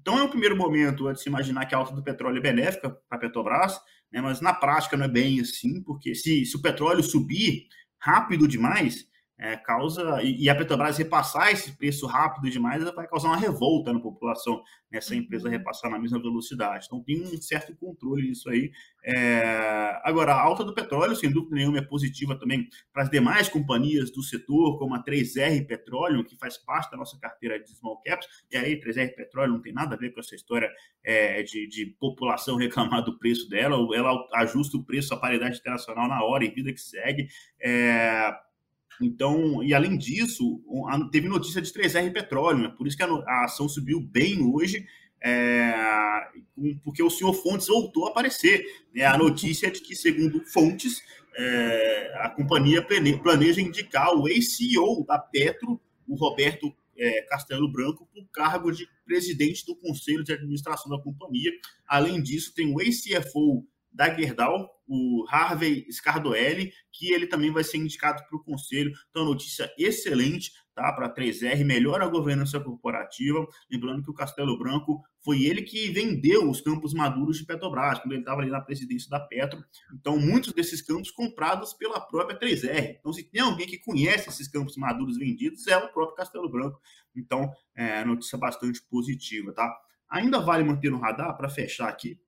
Então, 0.00 0.18
é 0.18 0.22
um 0.22 0.30
primeiro 0.30 0.56
momento 0.56 1.12
de 1.12 1.20
se 1.20 1.28
imaginar 1.28 1.66
que 1.66 1.74
a 1.74 1.78
alta 1.78 1.94
do 1.94 2.02
petróleo 2.02 2.38
é 2.38 2.40
benéfica 2.40 2.90
para 2.90 3.18
a 3.18 3.20
Petrobras, 3.20 3.78
né? 4.12 4.20
mas 4.20 4.40
na 4.40 4.54
prática 4.54 4.96
não 4.96 5.04
é 5.04 5.08
bem 5.08 5.40
assim, 5.40 5.82
porque 5.82 6.14
se, 6.14 6.44
se 6.46 6.56
o 6.56 6.62
petróleo 6.62 7.02
subir 7.02 7.66
rápido 7.98 8.46
demais, 8.46 9.06
é, 9.38 9.56
causa 9.56 10.20
e, 10.22 10.48
a 10.50 10.54
Petrobras 10.54 10.98
repassar 10.98 11.52
esse 11.52 11.76
preço 11.76 12.06
rápido 12.06 12.50
demais 12.50 12.82
vai 12.92 13.06
causar 13.06 13.28
uma 13.28 13.36
revolta 13.36 13.92
na 13.92 14.00
população 14.00 14.60
nessa 14.90 15.14
né, 15.14 15.20
empresa 15.20 15.44
uhum. 15.44 15.52
repassar 15.52 15.90
na 15.90 15.98
mesma 15.98 16.20
velocidade. 16.20 16.86
Então 16.86 17.00
tem 17.02 17.22
um 17.22 17.40
certo 17.40 17.74
controle 17.76 18.28
nisso 18.28 18.50
aí. 18.50 18.72
É... 19.04 20.00
Agora, 20.02 20.32
a 20.32 20.42
alta 20.42 20.64
do 20.64 20.74
petróleo, 20.74 21.14
sem 21.14 21.30
dúvida 21.30 21.54
nenhuma, 21.54 21.78
é 21.78 21.82
positiva 21.82 22.34
também 22.34 22.68
para 22.92 23.04
as 23.04 23.10
demais 23.10 23.48
companhias 23.48 24.10
do 24.10 24.22
setor, 24.22 24.76
como 24.76 24.94
a 24.94 25.04
3R 25.04 25.64
Petróleo, 25.66 26.24
que 26.24 26.36
faz 26.36 26.58
parte 26.58 26.90
da 26.90 26.96
nossa 26.96 27.16
carteira 27.18 27.60
de 27.60 27.70
small 27.76 28.02
caps. 28.02 28.26
E 28.50 28.56
aí, 28.56 28.80
3R 28.80 29.14
Petróleo 29.14 29.52
não 29.52 29.62
tem 29.62 29.72
nada 29.72 29.94
a 29.94 29.98
ver 29.98 30.10
com 30.10 30.18
essa 30.18 30.34
história 30.34 30.68
é, 31.04 31.44
de, 31.44 31.68
de 31.68 31.86
população 32.00 32.56
reclamar 32.58 33.04
do 33.04 33.16
preço 33.18 33.48
dela. 33.48 33.76
Ela 33.94 34.26
ajusta 34.34 34.76
o 34.76 34.84
preço 34.84 35.14
à 35.14 35.16
paridade 35.16 35.58
internacional 35.58 36.08
na 36.08 36.24
hora 36.24 36.44
e 36.44 36.50
vida 36.50 36.72
que 36.72 36.80
segue. 36.80 37.28
É 37.60 38.32
então, 39.00 39.62
e 39.62 39.72
além 39.72 39.96
disso, 39.96 40.60
teve 41.12 41.28
notícia 41.28 41.62
de 41.62 41.72
3R 41.72 42.12
Petróleo, 42.12 42.58
né? 42.58 42.74
por 42.76 42.86
isso 42.86 42.96
que 42.96 43.02
a, 43.02 43.44
ação 43.44 43.68
subiu 43.68 44.00
bem 44.00 44.42
hoje, 44.42 44.86
é, 45.22 45.72
porque 46.84 47.02
o 47.02 47.10
senhor 47.10 47.32
Fontes 47.32 47.68
voltou 47.68 48.06
a 48.06 48.10
aparecer. 48.10 48.64
Né? 48.94 49.04
A 49.04 49.16
notícia 49.16 49.68
é 49.68 49.70
de 49.70 49.80
que, 49.80 49.94
segundo 49.94 50.44
Fontes, 50.44 51.02
é, 51.36 52.12
a 52.16 52.30
companhia 52.30 52.84
planeja 53.22 53.60
indicar 53.60 54.12
o 54.14 54.28
ex-CEO 54.28 55.04
da 55.06 55.18
Petro, 55.18 55.80
o 56.06 56.16
Roberto 56.16 56.74
é, 56.96 57.22
Castelo 57.22 57.70
Branco, 57.70 58.08
para 58.12 58.22
o 58.22 58.26
cargo 58.28 58.72
de 58.72 58.88
presidente 59.04 59.64
do 59.64 59.76
conselho 59.76 60.24
de 60.24 60.32
administração 60.32 60.90
da 60.90 61.02
companhia. 61.02 61.52
Além 61.86 62.20
disso, 62.20 62.52
tem 62.54 62.74
o 62.74 62.80
ex-CFO 62.80 63.64
da 63.92 64.12
Gerdau, 64.14 64.68
o 64.88 65.26
Harvey 65.28 65.86
Scardoelli, 65.92 66.72
que 66.90 67.12
ele 67.12 67.26
também 67.26 67.52
vai 67.52 67.62
ser 67.62 67.76
indicado 67.76 68.24
para 68.26 68.36
o 68.36 68.42
conselho. 68.42 68.90
Então, 69.10 69.24
notícia 69.24 69.70
excelente 69.78 70.50
tá, 70.74 70.92
para 70.92 71.06
a 71.06 71.14
3R, 71.14 71.64
melhora 71.64 72.04
a 72.04 72.08
governança 72.08 72.58
corporativa. 72.58 73.46
Lembrando 73.70 74.02
que 74.02 74.10
o 74.10 74.14
Castelo 74.14 74.58
Branco 74.58 75.02
foi 75.22 75.42
ele 75.42 75.62
que 75.62 75.90
vendeu 75.90 76.48
os 76.48 76.60
campos 76.60 76.94
maduros 76.94 77.36
de 77.36 77.44
Petrobras, 77.44 77.98
quando 77.98 78.12
ele 78.12 78.22
estava 78.22 78.40
ali 78.40 78.50
na 78.50 78.60
presidência 78.60 79.10
da 79.10 79.20
Petro. 79.20 79.62
Então, 79.92 80.18
muitos 80.18 80.52
desses 80.52 80.80
campos 80.80 81.10
comprados 81.10 81.74
pela 81.74 82.00
própria 82.00 82.38
3R. 82.38 82.96
Então, 82.98 83.12
se 83.12 83.24
tem 83.24 83.42
alguém 83.42 83.66
que 83.66 83.78
conhece 83.78 84.28
esses 84.28 84.48
campos 84.48 84.76
maduros 84.76 85.18
vendidos, 85.18 85.66
é 85.66 85.76
o 85.76 85.92
próprio 85.92 86.16
Castelo 86.16 86.50
Branco. 86.50 86.80
Então, 87.14 87.52
é 87.74 88.04
notícia 88.04 88.38
bastante 88.38 88.80
positiva, 88.88 89.52
tá? 89.52 89.70
Ainda 90.08 90.40
vale 90.40 90.64
manter 90.64 90.90
no 90.90 90.98
radar, 90.98 91.36
para 91.36 91.50
fechar 91.50 91.88
aqui, 91.88 92.18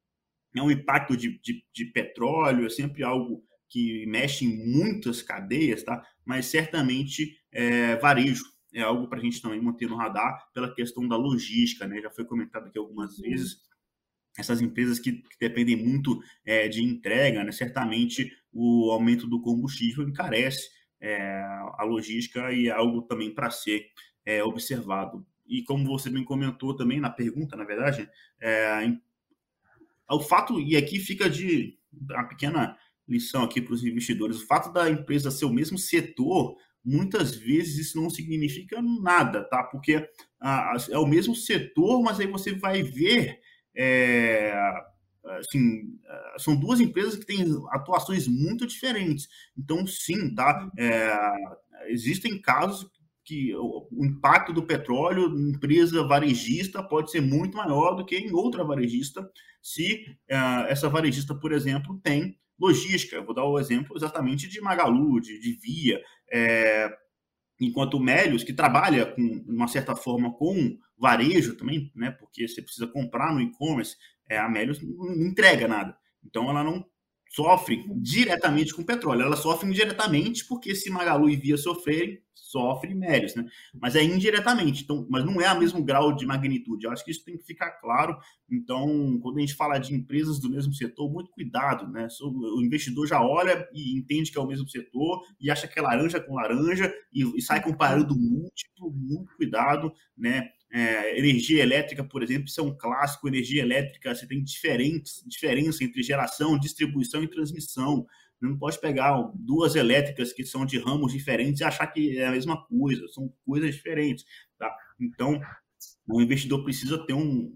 é 0.54 0.62
um 0.62 0.70
impacto 0.70 1.16
de, 1.16 1.40
de, 1.40 1.64
de, 1.72 1.84
petróleo, 1.86 2.66
é 2.66 2.70
sempre 2.70 3.02
algo 3.02 3.44
que 3.68 4.04
mexe 4.06 4.44
em 4.44 4.72
muitas 4.72 5.22
cadeias, 5.22 5.82
tá? 5.82 6.04
mas 6.24 6.46
certamente 6.46 7.36
é, 7.52 7.96
varejo 7.96 8.44
é 8.72 8.82
algo 8.82 9.08
para 9.08 9.18
a 9.18 9.22
gente 9.22 9.40
também 9.40 9.60
manter 9.60 9.88
no 9.88 9.96
radar 9.96 10.48
pela 10.52 10.72
questão 10.72 11.06
da 11.06 11.16
logística, 11.16 11.86
né? 11.86 12.00
já 12.00 12.10
foi 12.10 12.24
comentado 12.24 12.66
aqui 12.66 12.78
algumas 12.78 13.16
vezes, 13.18 13.58
essas 14.38 14.60
empresas 14.60 14.98
que, 14.98 15.12
que 15.12 15.38
dependem 15.40 15.76
muito 15.76 16.20
é, 16.44 16.68
de 16.68 16.82
entrega, 16.82 17.44
né? 17.44 17.52
certamente 17.52 18.32
o 18.52 18.90
aumento 18.90 19.26
do 19.26 19.40
combustível 19.40 20.08
encarece 20.08 20.68
é, 21.00 21.42
a 21.78 21.84
logística 21.84 22.52
e 22.52 22.68
é 22.68 22.70
algo 22.70 23.02
também 23.02 23.32
para 23.32 23.50
ser 23.50 23.86
é, 24.24 24.42
observado. 24.42 25.26
E 25.46 25.64
como 25.64 25.84
você 25.84 26.10
bem 26.10 26.22
comentou 26.22 26.76
também 26.76 27.00
na 27.00 27.10
pergunta, 27.10 27.56
na 27.56 27.64
verdade, 27.64 28.08
é, 28.40 28.84
o 30.14 30.20
fato, 30.20 30.60
e 30.60 30.76
aqui 30.76 30.98
fica 30.98 31.28
de 31.28 31.78
uma 31.92 32.24
pequena 32.24 32.76
lição 33.08 33.42
aqui 33.42 33.60
para 33.60 33.74
os 33.74 33.84
investidores, 33.84 34.40
o 34.40 34.46
fato 34.46 34.72
da 34.72 34.88
empresa 34.88 35.30
ser 35.30 35.44
o 35.44 35.52
mesmo 35.52 35.76
setor, 35.76 36.56
muitas 36.84 37.34
vezes 37.34 37.88
isso 37.88 38.00
não 38.00 38.08
significa 38.08 38.80
nada, 38.80 39.44
tá? 39.44 39.64
Porque 39.64 40.08
ah, 40.40 40.74
é 40.90 40.98
o 40.98 41.06
mesmo 41.06 41.34
setor, 41.34 42.02
mas 42.02 42.20
aí 42.20 42.26
você 42.26 42.52
vai 42.52 42.82
ver, 42.82 43.40
é, 43.76 44.54
assim, 45.38 45.98
são 46.38 46.56
duas 46.56 46.80
empresas 46.80 47.16
que 47.16 47.26
têm 47.26 47.44
atuações 47.70 48.26
muito 48.26 48.66
diferentes. 48.66 49.28
Então, 49.56 49.86
sim, 49.86 50.34
tá? 50.34 50.70
É, 50.78 51.12
existem 51.88 52.40
casos 52.40 52.88
que 53.30 53.54
o 53.54 54.04
impacto 54.04 54.52
do 54.52 54.66
petróleo 54.66 55.28
em 55.38 55.50
empresa 55.50 56.02
varejista 56.02 56.82
pode 56.82 57.12
ser 57.12 57.20
muito 57.20 57.56
maior 57.56 57.94
do 57.94 58.04
que 58.04 58.16
em 58.16 58.32
outra 58.32 58.64
varejista, 58.64 59.22
se 59.62 60.04
uh, 60.28 60.66
essa 60.66 60.88
varejista, 60.88 61.32
por 61.32 61.52
exemplo, 61.52 62.00
tem 62.02 62.36
logística. 62.58 63.14
Eu 63.14 63.24
vou 63.24 63.32
dar 63.32 63.44
o 63.44 63.56
exemplo 63.56 63.96
exatamente 63.96 64.48
de 64.48 64.60
Magalu, 64.60 65.20
de, 65.20 65.38
de 65.38 65.52
Via, 65.52 66.02
é, 66.28 66.92
enquanto 67.60 67.94
o 67.94 68.00
Melios, 68.00 68.42
que 68.42 68.52
trabalha 68.52 69.06
com 69.06 69.22
uma 69.46 69.68
certa 69.68 69.94
forma 69.94 70.34
com 70.34 70.76
varejo 70.98 71.56
também, 71.56 71.92
né, 71.94 72.10
porque 72.10 72.48
você 72.48 72.60
precisa 72.60 72.88
comprar 72.88 73.32
no 73.32 73.40
e-commerce, 73.40 73.94
é, 74.28 74.38
a 74.38 74.48
Melios 74.48 74.82
não 74.82 75.14
entrega 75.24 75.68
nada. 75.68 75.96
Então 76.24 76.50
ela 76.50 76.64
não 76.64 76.84
sofre 77.30 77.84
diretamente 77.96 78.74
com 78.74 78.82
petróleo, 78.82 79.22
ela 79.22 79.36
sofre 79.36 79.68
indiretamente 79.68 80.44
porque 80.44 80.74
se 80.74 80.90
Magalu 80.90 81.30
e 81.30 81.36
Via 81.36 81.56
sofrerem, 81.56 82.20
sofre 82.34 82.92
méritos, 82.92 83.36
né? 83.36 83.44
Mas 83.80 83.94
é 83.94 84.02
indiretamente, 84.02 84.82
então, 84.82 85.06
mas 85.08 85.24
não 85.24 85.40
é 85.40 85.52
o 85.52 85.58
mesmo 85.58 85.84
grau 85.84 86.12
de 86.12 86.26
magnitude. 86.26 86.84
Eu 86.84 86.90
acho 86.90 87.04
que 87.04 87.12
isso 87.12 87.24
tem 87.24 87.38
que 87.38 87.44
ficar 87.44 87.70
claro. 87.80 88.18
Então, 88.50 89.20
quando 89.22 89.38
a 89.38 89.40
gente 89.40 89.54
fala 89.54 89.78
de 89.78 89.94
empresas 89.94 90.40
do 90.40 90.50
mesmo 90.50 90.74
setor, 90.74 91.08
muito 91.08 91.30
cuidado, 91.30 91.88
né? 91.88 92.08
O 92.20 92.60
investidor 92.60 93.06
já 93.06 93.22
olha 93.24 93.68
e 93.72 93.96
entende 93.96 94.32
que 94.32 94.38
é 94.38 94.40
o 94.40 94.46
mesmo 94.46 94.68
setor 94.68 95.22
e 95.40 95.48
acha 95.50 95.68
que 95.68 95.78
é 95.78 95.82
laranja 95.82 96.20
com 96.20 96.34
laranja 96.34 96.92
e, 97.12 97.22
e 97.38 97.40
sai 97.40 97.62
comparando 97.62 98.16
múltiplo, 98.16 98.90
muito 98.90 99.32
cuidado, 99.36 99.92
né? 100.18 100.50
É, 100.72 101.18
energia 101.18 101.62
elétrica, 101.62 102.04
por 102.04 102.22
exemplo, 102.22 102.48
isso 102.48 102.60
é 102.60 102.64
um 102.64 102.76
clássico. 102.76 103.28
Energia 103.28 103.62
elétrica, 103.62 104.14
você 104.14 104.26
tem 104.26 104.42
diferentes 104.42 105.22
diferença 105.26 105.82
entre 105.82 106.02
geração, 106.02 106.58
distribuição 106.58 107.22
e 107.22 107.28
transmissão. 107.28 108.06
Não 108.40 108.56
pode 108.56 108.80
pegar 108.80 109.30
duas 109.34 109.74
elétricas 109.74 110.32
que 110.32 110.44
são 110.44 110.64
de 110.64 110.78
ramos 110.78 111.12
diferentes 111.12 111.60
e 111.60 111.64
achar 111.64 111.86
que 111.88 112.18
é 112.18 112.26
a 112.26 112.30
mesma 112.30 112.64
coisa, 112.66 113.06
são 113.08 113.32
coisas 113.44 113.74
diferentes. 113.74 114.24
Tá? 114.58 114.74
Então, 114.98 115.40
o 116.08 116.20
investidor 116.20 116.64
precisa 116.64 117.04
ter 117.04 117.12
um 117.12 117.52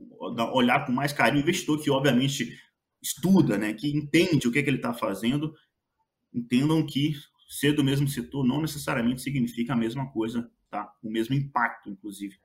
olhar 0.52 0.84
com 0.84 0.92
mais 0.92 1.12
carinho. 1.12 1.40
O 1.40 1.42
investidor 1.42 1.82
que, 1.82 1.90
obviamente, 1.90 2.58
estuda, 3.02 3.56
né, 3.56 3.72
que 3.72 3.88
entende 3.88 4.48
o 4.48 4.52
que, 4.52 4.58
é 4.58 4.62
que 4.62 4.70
ele 4.70 4.78
está 4.78 4.92
fazendo, 4.92 5.54
entendam 6.32 6.84
que 6.84 7.14
ser 7.48 7.72
do 7.72 7.84
mesmo 7.84 8.08
setor 8.08 8.44
não 8.44 8.60
necessariamente 8.60 9.22
significa 9.22 9.74
a 9.74 9.76
mesma 9.76 10.10
coisa, 10.10 10.50
tá? 10.70 10.92
o 11.02 11.10
mesmo 11.10 11.34
impacto, 11.34 11.90
inclusive. 11.90 12.36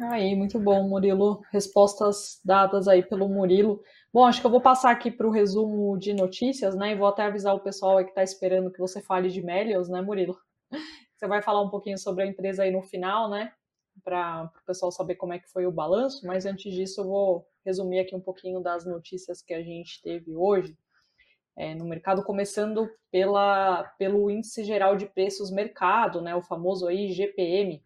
Aí, 0.00 0.34
muito 0.34 0.58
bom, 0.58 0.88
Murilo. 0.88 1.42
Respostas 1.52 2.40
dadas 2.44 2.88
aí 2.88 3.02
pelo 3.02 3.28
Murilo. 3.28 3.82
Bom, 4.12 4.24
acho 4.24 4.40
que 4.40 4.46
eu 4.46 4.50
vou 4.50 4.60
passar 4.60 4.90
aqui 4.90 5.10
para 5.10 5.26
o 5.26 5.30
resumo 5.30 5.98
de 5.98 6.14
notícias, 6.14 6.74
né? 6.74 6.92
E 6.92 6.96
vou 6.96 7.06
até 7.06 7.22
avisar 7.22 7.54
o 7.54 7.60
pessoal 7.60 7.98
aí 7.98 8.04
que 8.04 8.10
está 8.10 8.22
esperando 8.22 8.72
que 8.72 8.78
você 8.78 9.02
fale 9.02 9.28
de 9.28 9.42
Melios, 9.42 9.88
né, 9.88 10.00
Murilo? 10.00 10.36
Você 11.16 11.28
vai 11.28 11.42
falar 11.42 11.60
um 11.60 11.68
pouquinho 11.68 11.98
sobre 11.98 12.24
a 12.24 12.26
empresa 12.26 12.62
aí 12.62 12.70
no 12.70 12.80
final, 12.80 13.28
né? 13.28 13.52
Para 14.02 14.44
o 14.44 14.66
pessoal 14.66 14.90
saber 14.90 15.16
como 15.16 15.34
é 15.34 15.38
que 15.38 15.50
foi 15.50 15.66
o 15.66 15.70
balanço, 15.70 16.26
mas 16.26 16.46
antes 16.46 16.72
disso 16.72 17.02
eu 17.02 17.04
vou 17.04 17.46
resumir 17.62 17.98
aqui 17.98 18.16
um 18.16 18.20
pouquinho 18.22 18.58
das 18.60 18.86
notícias 18.86 19.42
que 19.42 19.52
a 19.52 19.62
gente 19.62 20.00
teve 20.00 20.34
hoje 20.34 20.74
é, 21.56 21.74
no 21.74 21.84
mercado, 21.84 22.24
começando 22.24 22.90
pela, 23.10 23.84
pelo 23.98 24.30
Índice 24.30 24.64
Geral 24.64 24.96
de 24.96 25.04
Preços 25.04 25.50
Mercado, 25.50 26.22
né? 26.22 26.34
O 26.34 26.42
famoso 26.42 26.86
aí 26.86 27.12
GPM. 27.12 27.84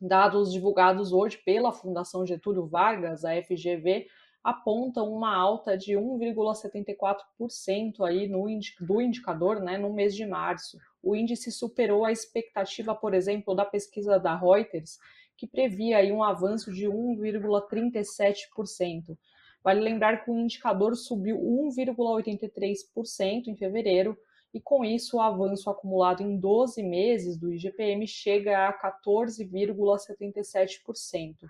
Dados 0.00 0.50
divulgados 0.50 1.12
hoje 1.12 1.36
pela 1.44 1.70
Fundação 1.72 2.24
Getúlio 2.24 2.66
Vargas, 2.66 3.22
a 3.24 3.32
FGV, 3.42 4.06
apontam 4.42 5.12
uma 5.12 5.36
alta 5.36 5.76
de 5.76 5.92
1,74% 5.92 8.06
aí 8.06 8.26
no 8.26 8.46
do 8.80 9.02
indicador 9.02 9.60
né, 9.60 9.76
no 9.76 9.92
mês 9.92 10.16
de 10.16 10.24
março. 10.24 10.78
O 11.02 11.14
índice 11.14 11.52
superou 11.52 12.06
a 12.06 12.12
expectativa, 12.12 12.94
por 12.94 13.12
exemplo, 13.12 13.54
da 13.54 13.66
pesquisa 13.66 14.18
da 14.18 14.34
Reuters, 14.34 14.98
que 15.36 15.46
previa 15.46 15.98
aí 15.98 16.10
um 16.10 16.22
avanço 16.22 16.72
de 16.72 16.86
1,37%. 16.86 19.18
Vale 19.62 19.80
lembrar 19.80 20.24
que 20.24 20.30
o 20.30 20.38
indicador 20.38 20.96
subiu 20.96 21.36
1,83% 21.36 23.48
em 23.48 23.56
fevereiro, 23.56 24.16
e 24.52 24.60
com 24.60 24.84
isso 24.84 25.16
o 25.16 25.20
avanço 25.20 25.70
acumulado 25.70 26.22
em 26.22 26.36
12 26.36 26.82
meses 26.82 27.36
do 27.36 27.52
IGPM 27.52 28.04
chega 28.06 28.68
a 28.68 28.72
14,77%. 28.72 31.46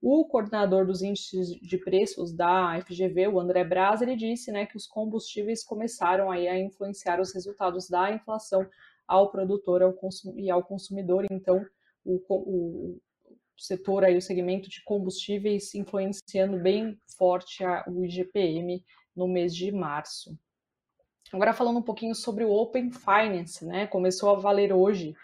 O 0.00 0.24
coordenador 0.24 0.86
dos 0.86 1.02
índices 1.02 1.50
de 1.50 1.76
preços 1.76 2.32
da 2.32 2.80
FGV, 2.80 3.26
o 3.28 3.40
André 3.40 3.64
Braz, 3.64 4.00
ele 4.00 4.14
disse 4.14 4.52
né, 4.52 4.64
que 4.64 4.76
os 4.76 4.86
combustíveis 4.86 5.64
começaram 5.64 6.30
aí 6.30 6.46
a 6.46 6.56
influenciar 6.58 7.20
os 7.20 7.34
resultados 7.34 7.88
da 7.88 8.12
inflação 8.12 8.64
ao 9.06 9.30
produtor 9.30 9.82
ao 9.82 9.94
e 10.36 10.50
ao 10.50 10.62
consumidor. 10.62 11.26
Então, 11.30 11.66
o, 12.04 12.22
o, 12.28 13.00
setor 13.56 14.04
aí, 14.04 14.16
o 14.16 14.22
segmento 14.22 14.68
de 14.68 14.84
combustíveis, 14.84 15.74
influenciando 15.74 16.58
bem 16.58 16.96
forte 17.16 17.64
a, 17.64 17.84
o 17.88 18.04
IGPM 18.04 18.84
no 19.16 19.26
mês 19.26 19.54
de 19.54 19.72
março. 19.72 20.38
Agora 21.32 21.52
falando 21.52 21.78
um 21.78 21.82
pouquinho 21.82 22.14
sobre 22.14 22.44
o 22.44 22.50
Open 22.50 22.90
Finance, 22.90 23.64
né? 23.64 23.86
Começou 23.86 24.30
a 24.30 24.38
valer 24.38 24.72
hoje 24.72 25.14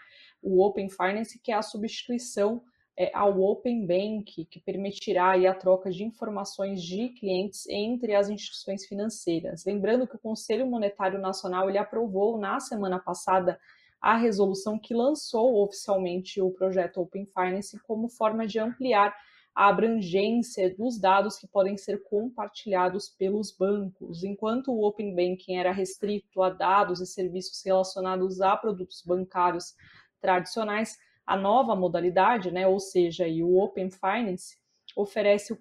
o 0.41 0.63
Open 0.63 0.89
Finance, 0.89 1.39
que 1.39 1.51
é 1.51 1.55
a 1.55 1.61
substituição 1.61 2.61
é, 2.97 3.11
ao 3.13 3.41
Open 3.41 3.85
Bank, 3.85 4.45
que 4.45 4.59
permitirá 4.59 5.31
aí, 5.31 5.47
a 5.47 5.53
troca 5.53 5.91
de 5.91 6.03
informações 6.03 6.81
de 6.81 7.09
clientes 7.09 7.67
entre 7.67 8.15
as 8.15 8.29
instituições 8.29 8.85
financeiras. 8.85 9.65
Lembrando 9.65 10.07
que 10.07 10.15
o 10.15 10.19
Conselho 10.19 10.67
Monetário 10.67 11.19
Nacional 11.19 11.69
ele 11.69 11.77
aprovou 11.77 12.37
na 12.37 12.59
semana 12.59 12.99
passada 12.99 13.59
a 13.99 14.15
resolução 14.15 14.77
que 14.77 14.93
lançou 14.93 15.63
oficialmente 15.63 16.39
o 16.39 16.51
projeto 16.51 17.01
Open 17.01 17.25
Finance 17.25 17.79
como 17.79 18.07
forma 18.07 18.45
de 18.45 18.59
ampliar 18.59 19.15
a 19.55 19.69
abrangência 19.69 20.75
dos 20.75 20.99
dados 20.99 21.37
que 21.37 21.47
podem 21.47 21.77
ser 21.77 22.03
compartilhados 22.03 23.07
pelos 23.07 23.55
bancos. 23.55 24.23
Enquanto 24.23 24.71
o 24.71 24.85
Open 24.85 25.15
Banking 25.15 25.55
era 25.55 25.71
restrito 25.71 26.43
a 26.43 26.49
dados 26.49 26.99
e 26.99 27.05
serviços 27.05 27.63
relacionados 27.63 28.41
a 28.41 28.57
produtos 28.57 29.01
bancários 29.05 29.73
tradicionais, 30.19 30.97
a 31.25 31.37
nova 31.37 31.73
modalidade, 31.73 32.51
né, 32.51 32.67
ou 32.67 32.79
seja, 32.79 33.25
o 33.27 33.57
Open 33.63 33.89
Finance, 33.89 34.57
oferece 34.95 35.51
o 35.51 35.59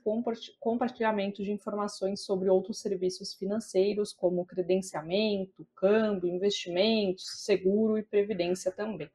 compartilhamento 0.61 1.43
de 1.43 1.51
informações 1.51 2.25
sobre 2.25 2.49
outros 2.49 2.81
serviços 2.81 3.35
financeiros, 3.35 4.13
como 4.13 4.45
credenciamento, 4.45 5.67
câmbio, 5.75 6.29
investimentos, 6.29 7.45
seguro 7.45 7.97
e 7.99 8.03
previdência 8.03 8.71
também. 8.71 9.11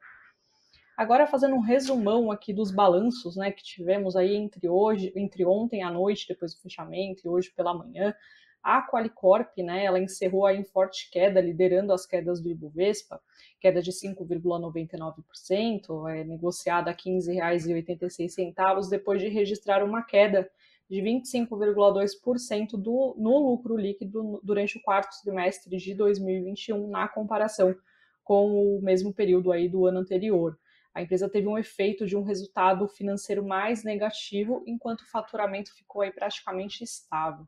Agora 1.00 1.26
fazendo 1.26 1.56
um 1.56 1.60
resumão 1.60 2.30
aqui 2.30 2.52
dos 2.52 2.70
balanços, 2.70 3.34
né, 3.34 3.50
que 3.50 3.64
tivemos 3.64 4.16
aí 4.16 4.36
entre 4.36 4.68
hoje, 4.68 5.10
entre 5.16 5.46
ontem 5.46 5.82
à 5.82 5.90
noite, 5.90 6.28
depois 6.28 6.54
do 6.54 6.60
fechamento, 6.60 7.22
e 7.24 7.28
hoje 7.30 7.50
pela 7.56 7.72
manhã, 7.72 8.14
a 8.62 8.86
Qualicorp, 8.86 9.56
né, 9.62 9.82
ela 9.82 9.98
encerrou 9.98 10.44
aí 10.44 10.58
em 10.58 10.62
forte 10.62 11.10
queda, 11.10 11.40
liderando 11.40 11.94
as 11.94 12.04
quedas 12.04 12.38
do 12.38 12.50
Ibovespa, 12.50 13.18
queda 13.58 13.80
de 13.80 13.92
5,99%, 13.92 16.06
é, 16.06 16.22
negociada 16.22 16.90
a 16.90 16.92
R$ 16.92 16.98
15,86, 16.98 18.90
depois 18.90 19.22
de 19.22 19.28
registrar 19.28 19.82
uma 19.82 20.02
queda 20.02 20.50
de 20.86 21.00
25,2% 21.00 22.72
no 23.16 23.38
lucro 23.38 23.74
líquido 23.74 24.38
durante 24.44 24.76
o 24.76 24.82
quarto 24.82 25.16
trimestre 25.22 25.78
de 25.78 25.94
2021, 25.94 26.90
na 26.90 27.08
comparação 27.08 27.74
com 28.22 28.76
o 28.76 28.82
mesmo 28.82 29.14
período 29.14 29.50
aí 29.50 29.66
do 29.66 29.86
ano 29.86 30.00
anterior. 30.00 30.58
A 30.94 31.02
empresa 31.02 31.28
teve 31.28 31.46
um 31.46 31.56
efeito 31.56 32.06
de 32.06 32.16
um 32.16 32.22
resultado 32.22 32.88
financeiro 32.88 33.46
mais 33.46 33.84
negativo, 33.84 34.64
enquanto 34.66 35.02
o 35.02 35.10
faturamento 35.10 35.74
ficou 35.74 36.02
aí 36.02 36.10
praticamente 36.10 36.82
estável. 36.82 37.46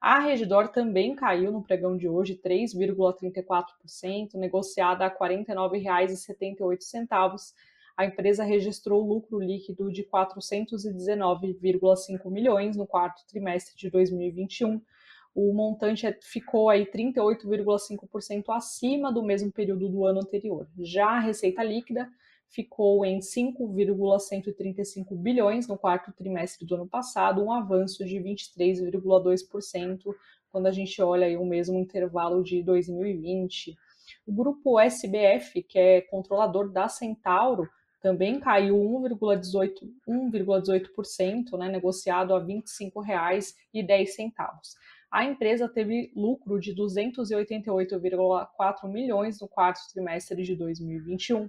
A 0.00 0.20
Redditor 0.20 0.68
também 0.68 1.14
caiu 1.14 1.52
no 1.52 1.62
pregão 1.62 1.94
de 1.96 2.08
hoje 2.08 2.40
3,34%, 2.42 4.34
negociada 4.34 5.04
a 5.04 5.08
R$ 5.08 5.16
49,78. 5.16 7.52
A 7.96 8.06
empresa 8.06 8.44
registrou 8.44 9.04
lucro 9.04 9.40
líquido 9.40 9.90
de 9.90 10.04
419,5 10.04 12.30
milhões 12.30 12.76
no 12.76 12.86
quarto 12.86 13.26
trimestre 13.26 13.76
de 13.76 13.90
2021. 13.90 14.80
O 15.34 15.52
montante 15.52 16.06
é, 16.06 16.16
ficou 16.22 16.70
aí 16.70 16.86
38,5% 16.86 18.44
acima 18.50 19.12
do 19.12 19.20
mesmo 19.22 19.50
período 19.50 19.88
do 19.88 20.06
ano 20.06 20.20
anterior. 20.20 20.68
Já 20.78 21.08
a 21.08 21.18
receita 21.18 21.60
líquida 21.62 22.08
ficou 22.50 23.04
em 23.04 23.20
5,135 23.20 25.14
bilhões 25.14 25.68
no 25.68 25.76
quarto 25.76 26.12
trimestre 26.12 26.66
do 26.66 26.74
ano 26.74 26.88
passado, 26.88 27.42
um 27.42 27.52
avanço 27.52 28.04
de 28.04 28.16
23,2% 28.16 30.14
quando 30.50 30.66
a 30.66 30.72
gente 30.72 31.00
olha 31.02 31.26
aí 31.26 31.36
o 31.36 31.44
mesmo 31.44 31.78
intervalo 31.78 32.42
de 32.42 32.62
2020. 32.62 33.76
O 34.26 34.32
grupo 34.32 34.80
SBF, 34.80 35.62
que 35.62 35.78
é 35.78 36.00
controlador 36.00 36.70
da 36.70 36.88
Centauro, 36.88 37.68
também 38.00 38.40
caiu 38.40 38.76
1,18%, 38.76 39.90
1,18% 40.08 41.58
né, 41.58 41.68
negociado 41.68 42.34
a 42.34 42.38
R$ 42.38 42.46
25,10 42.46 43.54
a 45.10 45.24
empresa 45.24 45.66
teve 45.68 46.12
lucro 46.14 46.60
de 46.60 46.72
288,4 46.74 48.88
milhões 48.88 49.40
no 49.40 49.48
quarto 49.48 49.80
trimestre 49.92 50.42
de 50.42 50.54
2021, 50.54 51.48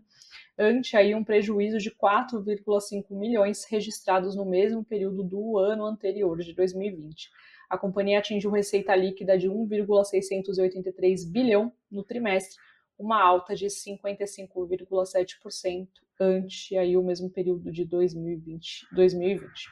ante 0.57 0.95
aí 0.95 1.13
um 1.13 1.21
prejuízo 1.23 1.77
de 1.77 1.91
4,5 1.91 3.11
milhões 3.11 3.65
registrados 3.65 4.35
no 4.35 4.45
mesmo 4.45 4.83
período 4.83 5.23
do 5.23 5.57
ano 5.57 5.85
anterior, 5.85 6.39
de 6.39 6.53
2020. 6.53 7.29
A 7.69 7.77
companhia 7.77 8.19
atingiu 8.19 8.49
receita 8.49 8.95
líquida 8.95 9.37
de 9.37 9.49
1,683 9.49 11.25
bilhão 11.25 11.71
no 11.91 12.03
trimestre, 12.03 12.57
uma 12.97 13.21
alta 13.21 13.53
de 13.55 13.67
55,7% 13.67 15.87
ante 16.19 16.75
aí 16.77 16.97
o 16.97 17.03
mesmo 17.03 17.29
período 17.29 17.71
de 17.71 17.85
2020. 17.85 18.87
2020. 18.91 19.69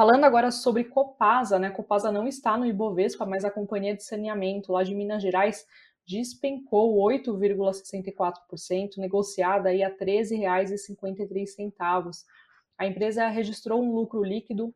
Falando 0.00 0.24
agora 0.24 0.50
sobre 0.50 0.84
Copasa, 0.84 1.58
né? 1.58 1.68
Copasa 1.68 2.10
não 2.10 2.26
está 2.26 2.56
no 2.56 2.64
Ibovespa, 2.64 3.26
mas 3.26 3.44
a 3.44 3.50
companhia 3.50 3.94
de 3.94 4.02
saneamento 4.02 4.72
lá 4.72 4.82
de 4.82 4.94
Minas 4.94 5.22
Gerais 5.22 5.66
despencou 6.08 6.96
8,64%, 7.06 8.96
negociada 8.96 9.68
aí 9.68 9.82
a 9.82 9.88
R$ 9.88 9.96
13,53. 10.00 12.24
A 12.78 12.86
empresa 12.86 13.28
registrou 13.28 13.84
um 13.84 13.94
lucro 13.94 14.24
líquido 14.24 14.74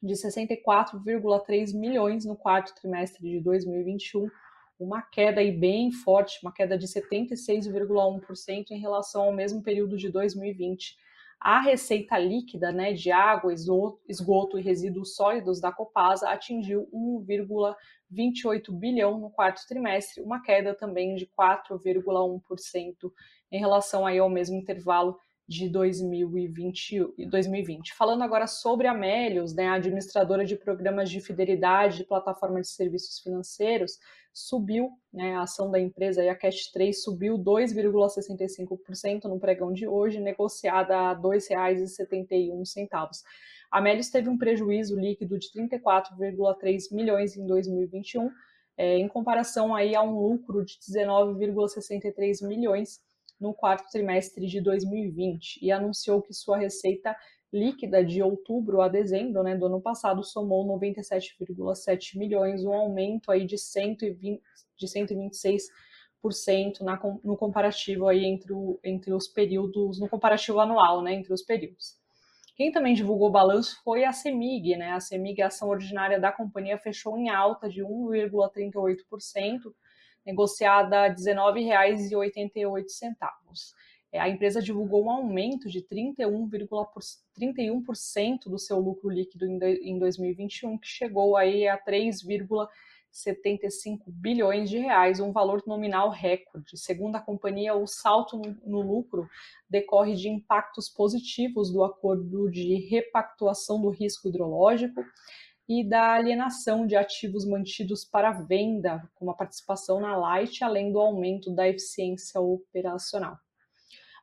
de 0.00 0.14
64,3 0.14 1.76
milhões 1.76 2.24
no 2.24 2.36
quarto 2.36 2.72
trimestre 2.76 3.28
de 3.28 3.40
2021, 3.40 4.30
uma 4.78 5.02
queda 5.02 5.40
aí 5.40 5.50
bem 5.50 5.90
forte, 5.90 6.38
uma 6.44 6.52
queda 6.52 6.78
de 6.78 6.86
76,1% 6.86 8.70
em 8.70 8.78
relação 8.78 9.22
ao 9.22 9.32
mesmo 9.32 9.60
período 9.64 9.96
de 9.96 10.08
2020. 10.10 10.96
A 11.44 11.60
receita 11.60 12.16
líquida 12.16 12.72
né, 12.72 12.94
de 12.94 13.12
água, 13.12 13.52
esgoto 13.52 14.58
e 14.58 14.62
resíduos 14.62 15.14
sólidos 15.14 15.60
da 15.60 15.70
Copasa 15.70 16.30
atingiu 16.30 16.88
1,28 16.90 18.72
bilhão 18.72 19.18
no 19.18 19.28
quarto 19.28 19.60
trimestre, 19.68 20.22
uma 20.22 20.40
queda 20.40 20.74
também 20.74 21.14
de 21.14 21.26
4,1% 21.38 23.12
em 23.52 23.58
relação 23.58 24.06
aí 24.06 24.18
ao 24.18 24.30
mesmo 24.30 24.56
intervalo 24.56 25.18
de 25.46 25.68
2020, 25.68 27.14
2020. 27.28 27.94
Falando 27.94 28.22
agora 28.22 28.46
sobre 28.46 28.86
a 28.86 28.94
Melios, 28.94 29.54
né, 29.54 29.68
a 29.68 29.74
administradora 29.74 30.44
de 30.44 30.56
programas 30.56 31.10
de 31.10 31.20
fidelidade 31.20 31.98
de 31.98 32.04
plataforma 32.04 32.60
de 32.60 32.68
serviços 32.68 33.20
financeiros, 33.20 33.98
subiu, 34.32 34.90
né, 35.12 35.34
a 35.34 35.42
ação 35.42 35.70
da 35.70 35.78
empresa, 35.78 36.28
a 36.28 36.34
Cash 36.34 36.70
3, 36.72 37.02
subiu 37.02 37.38
2,65% 37.38 39.24
no 39.24 39.38
pregão 39.38 39.72
de 39.72 39.86
hoje, 39.86 40.18
negociada 40.18 40.96
a 40.96 41.12
R$ 41.12 41.20
2,71. 41.20 43.22
A 43.70 43.80
Melios 43.80 44.08
teve 44.08 44.28
um 44.28 44.38
prejuízo 44.38 44.98
líquido 44.98 45.38
de 45.38 45.52
34,3 45.52 46.90
milhões 46.90 47.36
em 47.36 47.46
2021, 47.46 48.30
é, 48.76 48.98
em 48.98 49.06
comparação 49.06 49.74
aí 49.74 49.94
a 49.94 50.02
um 50.02 50.18
lucro 50.18 50.64
de 50.64 50.78
19,63 50.78 52.46
milhões 52.46 53.00
no 53.44 53.52
quarto 53.52 53.90
trimestre 53.90 54.46
de 54.46 54.58
2020 54.62 55.58
e 55.60 55.70
anunciou 55.70 56.22
que 56.22 56.32
sua 56.32 56.56
receita 56.56 57.14
líquida 57.52 58.02
de 58.02 58.22
outubro 58.22 58.80
a 58.80 58.88
dezembro 58.88 59.42
né, 59.42 59.54
do 59.54 59.66
ano 59.66 59.82
passado 59.82 60.24
somou 60.24 60.66
97,7 60.66 62.16
milhões, 62.18 62.64
um 62.64 62.72
aumento 62.72 63.30
aí 63.30 63.44
de, 63.44 63.58
120, 63.58 64.42
de 64.76 64.86
126% 64.86 66.80
na, 66.80 66.98
no 67.22 67.36
comparativo 67.36 68.08
aí 68.08 68.24
entre, 68.24 68.50
o, 68.50 68.80
entre 68.82 69.12
os 69.12 69.28
períodos, 69.28 70.00
no 70.00 70.08
comparativo 70.08 70.58
anual, 70.58 71.02
né, 71.02 71.12
entre 71.12 71.34
os 71.34 71.42
períodos. 71.42 72.02
Quem 72.56 72.72
também 72.72 72.94
divulgou 72.94 73.28
o 73.28 73.32
balanço 73.32 73.78
foi 73.84 74.04
a 74.04 74.12
CEMIG, 74.12 74.76
né? 74.76 74.92
A 74.92 75.00
CEMIG, 75.00 75.42
a 75.42 75.48
ação 75.48 75.68
ordinária 75.68 76.20
da 76.20 76.30
companhia, 76.30 76.78
fechou 76.78 77.18
em 77.18 77.28
alta 77.28 77.68
de 77.68 77.82
1,38%, 77.82 79.74
negociada 80.24 81.02
a 81.02 81.08
R$ 81.08 81.14
19,88. 81.14 83.74
É, 84.14 84.20
a 84.20 84.28
empresa 84.28 84.62
divulgou 84.62 85.06
um 85.06 85.10
aumento 85.10 85.68
de 85.68 85.82
31,31% 85.82 88.44
do 88.46 88.60
seu 88.60 88.78
lucro 88.78 89.10
líquido 89.10 89.44
em 89.44 89.98
2021, 89.98 90.78
que 90.78 90.86
chegou 90.86 91.36
aí 91.36 91.66
a 91.66 91.76
3,75 91.76 94.02
bilhões 94.06 94.70
de 94.70 94.78
reais, 94.78 95.18
um 95.18 95.32
valor 95.32 95.64
nominal 95.66 96.10
recorde. 96.10 96.78
Segundo 96.78 97.16
a 97.16 97.20
companhia, 97.20 97.74
o 97.74 97.88
salto 97.88 98.40
no 98.64 98.82
lucro 98.82 99.28
decorre 99.68 100.14
de 100.14 100.28
impactos 100.28 100.88
positivos 100.88 101.72
do 101.72 101.82
acordo 101.82 102.48
de 102.52 102.86
repactuação 102.88 103.82
do 103.82 103.90
risco 103.90 104.28
hidrológico 104.28 105.04
e 105.68 105.82
da 105.82 106.12
alienação 106.14 106.86
de 106.86 106.94
ativos 106.94 107.46
mantidos 107.46 108.04
para 108.04 108.32
venda, 108.32 109.02
como 109.14 109.30
a 109.30 109.34
participação 109.34 110.00
na 110.00 110.16
Light, 110.16 110.62
além 110.62 110.92
do 110.92 111.00
aumento 111.00 111.50
da 111.50 111.68
eficiência 111.68 112.40
operacional. 112.40 113.38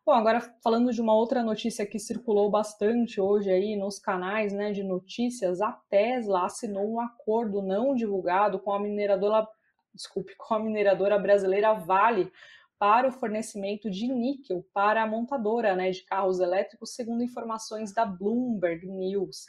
Bom, 0.03 0.13
agora 0.13 0.41
falando 0.63 0.91
de 0.91 0.99
uma 0.99 1.15
outra 1.15 1.43
notícia 1.43 1.85
que 1.85 1.99
circulou 1.99 2.49
bastante 2.49 3.21
hoje 3.21 3.51
aí 3.51 3.75
nos 3.75 3.99
canais 3.99 4.51
né, 4.51 4.71
de 4.71 4.83
notícias, 4.83 5.61
a 5.61 5.71
Tesla 5.89 6.45
assinou 6.45 6.91
um 6.91 6.99
acordo 6.99 7.61
não 7.61 7.93
divulgado 7.93 8.57
com 8.57 8.73
a 8.73 8.79
mineradora, 8.79 9.47
desculpe, 9.93 10.35
com 10.37 10.55
a 10.55 10.59
mineradora 10.59 11.19
brasileira 11.19 11.73
Vale 11.73 12.31
para 12.79 13.07
o 13.07 13.11
fornecimento 13.11 13.91
de 13.91 14.07
níquel 14.07 14.65
para 14.73 15.03
a 15.03 15.07
montadora 15.07 15.75
né, 15.75 15.91
de 15.91 16.03
carros 16.03 16.39
elétricos, 16.39 16.95
segundo 16.95 17.23
informações 17.23 17.93
da 17.93 18.03
Bloomberg 18.03 18.87
News. 18.87 19.45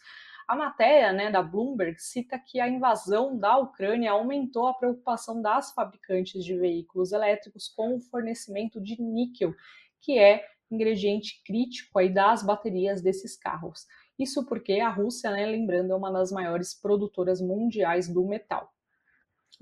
A 0.52 0.54
matéria 0.54 1.14
né, 1.14 1.30
da 1.30 1.42
Bloomberg 1.42 1.98
cita 1.98 2.38
que 2.38 2.60
a 2.60 2.68
invasão 2.68 3.38
da 3.38 3.56
Ucrânia 3.56 4.10
aumentou 4.10 4.66
a 4.66 4.74
preocupação 4.74 5.40
das 5.40 5.72
fabricantes 5.72 6.44
de 6.44 6.54
veículos 6.54 7.10
elétricos 7.10 7.68
com 7.68 7.96
o 7.96 7.98
fornecimento 7.98 8.78
de 8.78 9.00
níquel 9.00 9.54
que 9.98 10.18
é 10.18 10.44
ingrediente 10.70 11.42
crítico 11.42 11.98
aí 11.98 12.12
das 12.12 12.42
baterias 12.42 13.00
desses 13.00 13.34
carros. 13.34 13.86
Isso 14.18 14.44
porque 14.44 14.74
a 14.74 14.90
Rússia, 14.90 15.30
né, 15.30 15.46
lembrando, 15.46 15.90
é 15.90 15.96
uma 15.96 16.12
das 16.12 16.30
maiores 16.30 16.78
produtoras 16.78 17.40
mundiais 17.40 18.06
do 18.06 18.22
metal. 18.22 18.70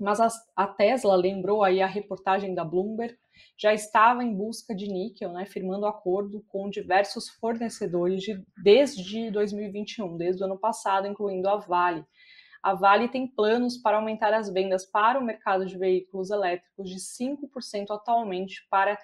Mas 0.01 0.19
a, 0.55 0.67
Tesla 0.67 1.15
lembrou 1.15 1.63
aí 1.63 1.79
a 1.79 1.85
reportagem 1.85 2.55
da 2.55 2.65
Bloomberg, 2.65 3.15
já 3.55 3.71
estava 3.71 4.23
em 4.23 4.35
busca 4.35 4.73
de 4.73 4.87
níquel, 4.87 5.31
né, 5.31 5.45
firmando 5.45 5.85
acordo 5.85 6.43
com 6.47 6.71
diversos 6.71 7.29
fornecedores 7.29 8.23
de, 8.23 8.43
desde 8.63 9.29
2021, 9.29 10.17
desde 10.17 10.41
o 10.41 10.45
ano 10.45 10.57
passado, 10.57 11.05
incluindo 11.05 11.47
a 11.47 11.57
Vale. 11.57 12.03
A 12.63 12.73
Vale 12.73 13.09
tem 13.09 13.27
planos 13.27 13.77
para 13.77 13.97
aumentar 13.97 14.33
as 14.33 14.51
vendas 14.51 14.85
para 14.85 15.19
o 15.19 15.23
mercado 15.23 15.67
de 15.67 15.77
veículos 15.77 16.31
elétricos 16.31 16.89
de 16.89 16.97
5% 16.97 17.91
atualmente 17.91 18.67
para 18.71 18.97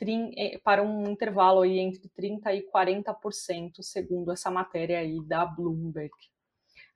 eh, 0.00 0.58
para 0.62 0.82
um 0.82 1.10
intervalo 1.10 1.62
aí 1.62 1.78
entre 1.78 2.08
30% 2.08 2.54
e 2.54 2.70
40%, 2.70 3.82
segundo 3.82 4.32
essa 4.32 4.50
matéria 4.50 5.00
aí 5.00 5.20
da 5.26 5.44
Bloomberg. 5.44 6.12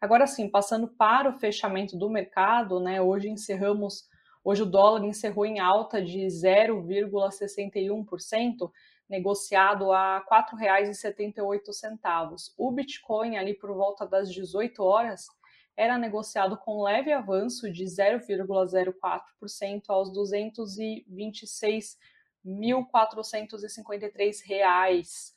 Agora 0.02 0.26
sim, 0.26 0.48
passando 0.48 0.88
para 0.88 1.30
o 1.30 1.38
fechamento 1.38 1.96
do 1.96 2.10
mercado, 2.10 2.80
né? 2.80 3.00
Hoje 3.00 3.28
encerramos, 3.28 4.08
hoje 4.42 4.64
o 4.64 4.66
dólar 4.66 5.04
encerrou 5.04 5.46
em 5.46 5.60
alta 5.60 6.02
de 6.02 6.26
0,61%, 6.26 8.68
negociado 9.08 9.92
a 9.92 10.18
R$ 10.18 10.24
4,78. 10.58 12.52
O 12.58 12.72
Bitcoin 12.72 13.36
ali 13.36 13.54
por 13.54 13.72
volta 13.72 14.04
das 14.04 14.28
18 14.32 14.82
horas 14.82 15.28
era 15.76 15.96
negociado 15.96 16.58
com 16.58 16.82
leve 16.82 17.12
avanço 17.12 17.70
de 17.70 17.84
0,04% 17.84 19.82
aos 19.86 20.12
226 20.12 21.96
1.453 22.44 24.44
reais. 24.44 25.32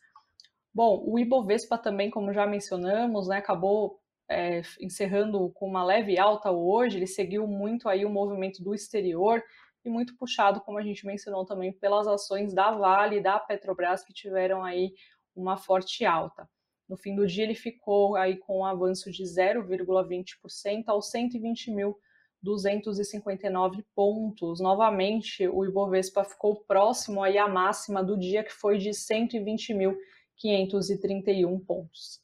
Bom, 0.74 1.04
o 1.06 1.20
Ibovespa 1.20 1.78
também, 1.78 2.10
como 2.10 2.34
já 2.34 2.48
mencionamos, 2.48 3.28
né, 3.28 3.38
acabou 3.38 4.02
é, 4.30 4.62
encerrando 4.80 5.50
com 5.52 5.68
uma 5.68 5.84
leve 5.84 6.18
alta 6.18 6.52
hoje. 6.52 6.98
Ele 6.98 7.08
seguiu 7.08 7.48
muito 7.48 7.88
aí 7.88 8.06
o 8.06 8.10
movimento 8.10 8.64
do 8.64 8.74
exterior 8.74 9.44
e 9.84 9.90
muito 9.90 10.16
puxado, 10.18 10.62
como 10.62 10.80
a 10.80 10.84
gente 10.84 11.06
mencionou 11.06 11.46
também, 11.46 11.72
pelas 11.72 12.08
ações 12.08 12.54
da 12.54 12.72
Vale 12.72 13.18
e 13.18 13.22
da 13.22 13.40
Petrobras 13.40 14.04
que 14.04 14.14
tiveram 14.14 14.64
aí 14.64 14.94
uma 15.36 15.58
forte 15.58 16.06
alta. 16.06 16.50
No 16.88 16.98
fim 16.98 17.16
do 17.16 17.26
dia 17.26 17.44
ele 17.44 17.56
ficou 17.56 18.16
aí 18.16 18.38
com 18.38 18.60
um 18.60 18.66
avanço 18.66 19.12
de 19.12 19.24
0,20% 19.24 20.84
aos 20.88 21.10
120 21.10 21.72
mil 21.72 22.00
259 22.46 23.84
pontos. 23.96 24.60
Novamente, 24.60 25.48
o 25.48 25.66
Ibovespa 25.66 26.24
ficou 26.24 26.64
próximo 26.68 27.24
aí 27.24 27.40
à 27.40 27.48
máxima 27.48 28.04
do 28.04 28.16
dia, 28.18 28.44
que 28.44 28.54
foi 28.54 28.78
de 28.78 28.92
120.531 28.92 31.66
pontos. 31.66 32.24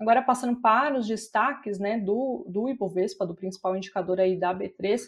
Agora, 0.00 0.22
passando 0.22 0.58
para 0.58 0.98
os 0.98 1.06
destaques 1.06 1.78
né, 1.78 2.00
do, 2.00 2.46
do 2.48 2.70
Ibovespa, 2.70 3.26
do 3.26 3.34
principal 3.34 3.76
indicador 3.76 4.18
aí 4.18 4.34
da 4.34 4.54
B3, 4.54 5.02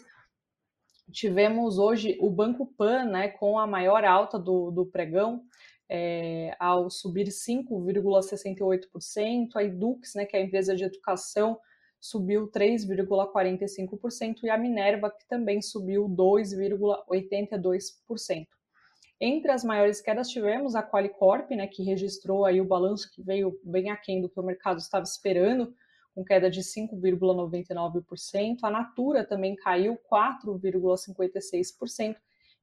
tivemos 1.11 1.79
hoje 1.79 2.15
o 2.21 2.29
Banco 2.29 2.67
Pan 2.77 3.05
né, 3.05 3.29
com 3.29 3.57
a 3.57 3.65
maior 3.65 4.05
alta 4.05 4.37
do, 4.37 4.69
do 4.69 4.85
pregão, 4.85 5.43
é, 5.89 6.55
ao 6.59 6.91
subir 6.91 7.25
5,68%, 7.27 9.55
a 9.55 9.63
Edux, 9.63 10.13
né, 10.13 10.25
que 10.25 10.37
é 10.37 10.39
a 10.39 10.43
empresa 10.43 10.75
de 10.75 10.83
educação, 10.83 11.59
subiu 11.99 12.47
3,45% 12.51 14.43
e 14.43 14.49
a 14.51 14.59
Minerva, 14.59 15.09
que 15.09 15.27
também 15.27 15.59
subiu 15.59 16.07
2,82%. 16.07 18.45
Entre 19.25 19.53
as 19.53 19.63
maiores 19.63 20.01
quedas 20.01 20.27
tivemos 20.27 20.75
a 20.75 20.83
Qualicorp, 20.83 21.49
né, 21.51 21.65
que 21.65 21.81
registrou 21.81 22.43
aí 22.43 22.59
o 22.59 22.65
balanço 22.65 23.09
que 23.09 23.23
veio 23.23 23.57
bem 23.63 23.89
aquém 23.89 24.19
do 24.19 24.27
que 24.27 24.37
o 24.37 24.43
mercado 24.43 24.79
estava 24.79 25.05
esperando, 25.05 25.73
com 26.13 26.25
queda 26.25 26.51
de 26.51 26.59
5,99%. 26.59 28.57
A 28.63 28.69
Natura 28.69 29.23
também 29.23 29.55
caiu 29.55 29.97
4,56%. 30.11 32.17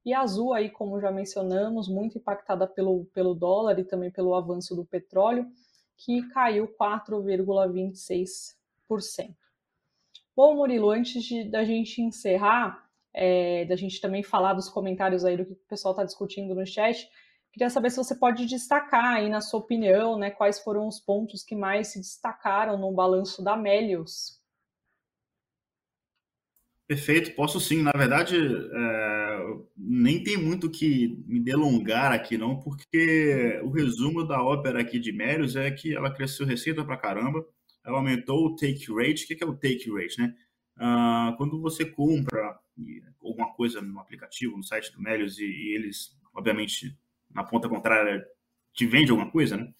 E 0.05 0.12
a 0.12 0.20
Azul, 0.20 0.53
aí, 0.53 0.68
como 0.68 1.01
já 1.01 1.11
mencionamos, 1.11 1.88
muito 1.88 2.18
impactada 2.18 2.66
pelo, 2.66 3.07
pelo 3.07 3.35
dólar 3.35 3.79
e 3.79 3.85
também 3.85 4.11
pelo 4.11 4.35
avanço 4.35 4.77
do 4.77 4.85
petróleo, 4.85 5.51
que 5.96 6.29
caiu 6.29 6.68
4,26%. 6.79 9.35
Bom, 10.37 10.57
Murilo, 10.57 10.90
antes 10.90 11.25
de, 11.25 11.44
da 11.44 11.64
gente 11.64 12.03
encerrar, 12.03 12.89
é, 13.14 13.64
da 13.64 13.77
gente 13.77 14.01
também 14.01 14.23
falar 14.23 14.55
dos 14.55 14.68
comentários 14.68 15.25
aí 15.25 15.37
do 15.37 15.44
que 15.44 15.53
o 15.53 15.68
pessoal 15.68 15.92
está 15.92 16.05
discutindo 16.05 16.55
no 16.55 16.66
chat, 16.66 17.09
queria 17.53 17.70
saber 17.70 17.90
se 17.90 17.96
você 17.96 18.14
pode 18.14 18.46
destacar 18.46 19.14
aí, 19.14 19.29
na 19.29 19.40
sua 19.40 19.61
opinião, 19.61 20.18
né, 20.18 20.31
quais 20.31 20.61
foram 20.61 20.87
os 20.87 21.01
pontos 21.01 21.42
que 21.42 21.57
mais 21.57 21.88
se 21.88 22.01
destacaram 22.01 22.79
no 22.79 22.92
balanço 22.92 23.42
da 23.42 23.57
Melius. 23.57 24.40
Perfeito, 26.90 27.37
posso 27.37 27.61
sim. 27.61 27.83
Na 27.83 27.92
verdade, 27.92 28.37
é, 28.37 29.38
nem 29.77 30.25
tem 30.25 30.37
muito 30.37 30.68
que 30.68 31.23
me 31.25 31.38
delongar 31.38 32.11
aqui, 32.11 32.37
não, 32.37 32.59
porque 32.59 33.61
o 33.62 33.70
resumo 33.70 34.27
da 34.27 34.42
ópera 34.42 34.81
aqui 34.81 34.99
de 34.99 35.12
Melius 35.12 35.55
é 35.55 35.70
que 35.70 35.94
ela 35.94 36.12
cresceu 36.12 36.44
receita 36.44 36.85
pra 36.85 36.96
caramba, 36.96 37.46
ela 37.85 37.99
aumentou 37.99 38.44
o 38.44 38.57
take 38.57 38.92
rate. 38.92 39.23
O 39.23 39.27
que 39.29 39.44
é 39.44 39.46
o 39.46 39.55
take 39.55 39.88
rate, 39.88 40.18
né? 40.18 40.35
Uh, 40.77 41.37
quando 41.37 41.61
você 41.61 41.85
compra 41.85 42.59
alguma 43.23 43.53
coisa 43.55 43.81
no 43.81 43.99
aplicativo, 43.99 44.57
no 44.57 44.64
site 44.64 44.93
do 44.93 45.01
Melios, 45.01 45.38
e, 45.38 45.45
e 45.45 45.75
eles, 45.75 46.16
obviamente, 46.35 46.97
na 47.31 47.45
ponta 47.45 47.69
contrária, 47.69 48.25
te 48.73 48.87
vende 48.87 49.11
alguma 49.11 49.31
coisa, 49.31 49.57
né? 49.57 49.73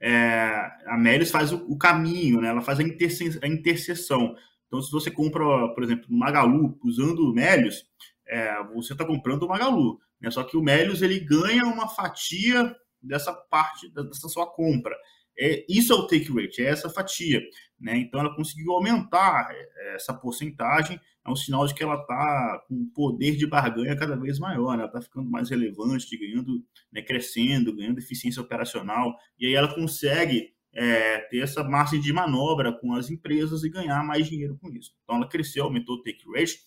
É, 0.00 0.70
a 0.86 0.96
Melios 0.96 1.30
faz 1.30 1.52
o, 1.52 1.56
o, 1.68 1.76
caminho, 1.76 2.40
né? 2.40 2.48
Ela 2.48 2.60
faz 2.60 2.78
a, 2.78 2.82
interse 2.82 3.38
a 3.42 3.48
interseção. 3.48 4.34
Então, 4.66 4.80
se 4.80 4.92
você 4.92 5.10
compra, 5.10 5.44
por 5.74 5.82
exemplo, 5.82 6.06
Magalu 6.08 6.78
usando 6.84 7.20
o 7.20 7.34
Melios, 7.34 7.84
é, 8.26 8.62
você 8.74 8.92
está 8.92 9.04
comprando 9.04 9.42
o 9.42 9.48
Magalu. 9.48 9.98
Né? 10.20 10.30
Só 10.30 10.44
que 10.44 10.56
o 10.56 10.62
Melios 10.62 11.02
ele 11.02 11.18
ganha 11.20 11.64
uma 11.64 11.88
fatia 11.88 12.74
dessa 13.02 13.32
parte 13.32 13.92
dessa 13.92 14.28
sua 14.28 14.46
compra. 14.46 14.96
É, 15.38 15.64
isso 15.68 15.92
é 15.92 15.96
o 15.96 16.06
take 16.06 16.32
rate, 16.32 16.62
é 16.62 16.68
essa 16.68 16.90
fatia. 16.90 17.40
Né? 17.80 17.96
Então, 17.98 18.20
ela 18.20 18.34
conseguiu 18.34 18.72
aumentar 18.72 19.48
é, 19.50 19.94
essa 19.94 20.12
porcentagem, 20.12 21.00
é 21.28 21.32
um 21.32 21.36
sinal 21.36 21.66
de 21.66 21.74
que 21.74 21.82
ela 21.82 21.94
está 21.94 22.64
com 22.66 22.74
um 22.74 22.90
poder 22.94 23.36
de 23.36 23.46
barganha 23.46 23.96
cada 23.96 24.16
vez 24.16 24.38
maior, 24.38 24.76
né? 24.76 24.82
ela 24.82 24.86
está 24.86 25.00
ficando 25.00 25.30
mais 25.30 25.50
relevante, 25.50 26.16
ganhando, 26.16 26.64
né, 26.92 27.02
crescendo, 27.02 27.74
ganhando 27.74 27.98
eficiência 27.98 28.42
operacional, 28.42 29.16
e 29.38 29.46
aí 29.46 29.54
ela 29.54 29.72
consegue 29.74 30.52
é, 30.74 31.18
ter 31.30 31.38
essa 31.38 31.64
margem 31.64 32.00
de 32.00 32.12
manobra 32.12 32.72
com 32.72 32.94
as 32.94 33.10
empresas 33.10 33.64
e 33.64 33.70
ganhar 33.70 34.02
mais 34.04 34.26
dinheiro 34.26 34.58
com 34.60 34.70
isso. 34.70 34.92
Então, 35.02 35.16
ela 35.16 35.28
cresceu, 35.28 35.64
aumentou 35.64 35.96
o 35.96 36.02
take 36.02 36.24
rate. 36.34 36.58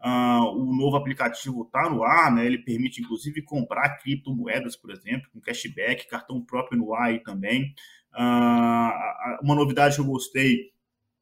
Uh, 0.00 0.56
o 0.56 0.76
novo 0.76 0.96
aplicativo 0.96 1.62
está 1.62 1.90
no 1.90 2.04
ar, 2.04 2.32
né? 2.32 2.46
ele 2.46 2.58
permite 2.58 3.00
inclusive 3.00 3.42
comprar 3.42 3.98
criptomoedas, 3.98 4.76
por 4.76 4.92
exemplo, 4.92 5.28
com 5.32 5.40
cashback, 5.40 6.08
cartão 6.08 6.40
próprio 6.40 6.78
no 6.78 6.94
ar 6.94 7.18
também. 7.24 7.74
Uh, 8.14 9.42
uma 9.42 9.56
novidade 9.56 9.96
que 9.96 10.00
eu 10.00 10.06
gostei, 10.06 10.70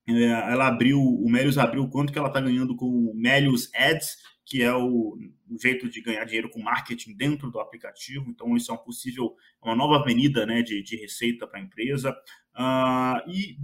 ela 0.07 0.69
abriu, 0.69 1.01
o 1.01 1.29
Melius 1.29 1.59
abriu 1.59 1.89
quanto 1.89 2.13
que 2.13 2.19
ela 2.19 2.29
está 2.29 2.41
ganhando 2.41 2.77
com 2.77 2.87
o 2.87 3.15
Melius 3.15 3.69
Ads, 3.75 4.17
que 4.45 4.63
é 4.63 4.73
o, 4.73 5.19
jeito 5.61 5.89
de 5.89 6.01
ganhar 6.01 6.25
dinheiro 6.25 6.49
com 6.49 6.63
marketing 6.63 7.15
dentro 7.15 7.51
do 7.51 7.59
aplicativo. 7.59 8.27
Então, 8.29 8.57
isso 8.57 8.71
é 8.71 8.75
um 8.75 8.79
possível, 8.79 9.35
uma 9.63 9.75
nova 9.75 9.97
avenida 9.97 10.47
né, 10.47 10.63
de, 10.63 10.83
de 10.83 10.97
receita 10.97 11.47
para 11.47 11.59
a 11.59 11.63
empresa. 11.63 12.13
Uh, 12.55 13.31
e, 13.31 13.59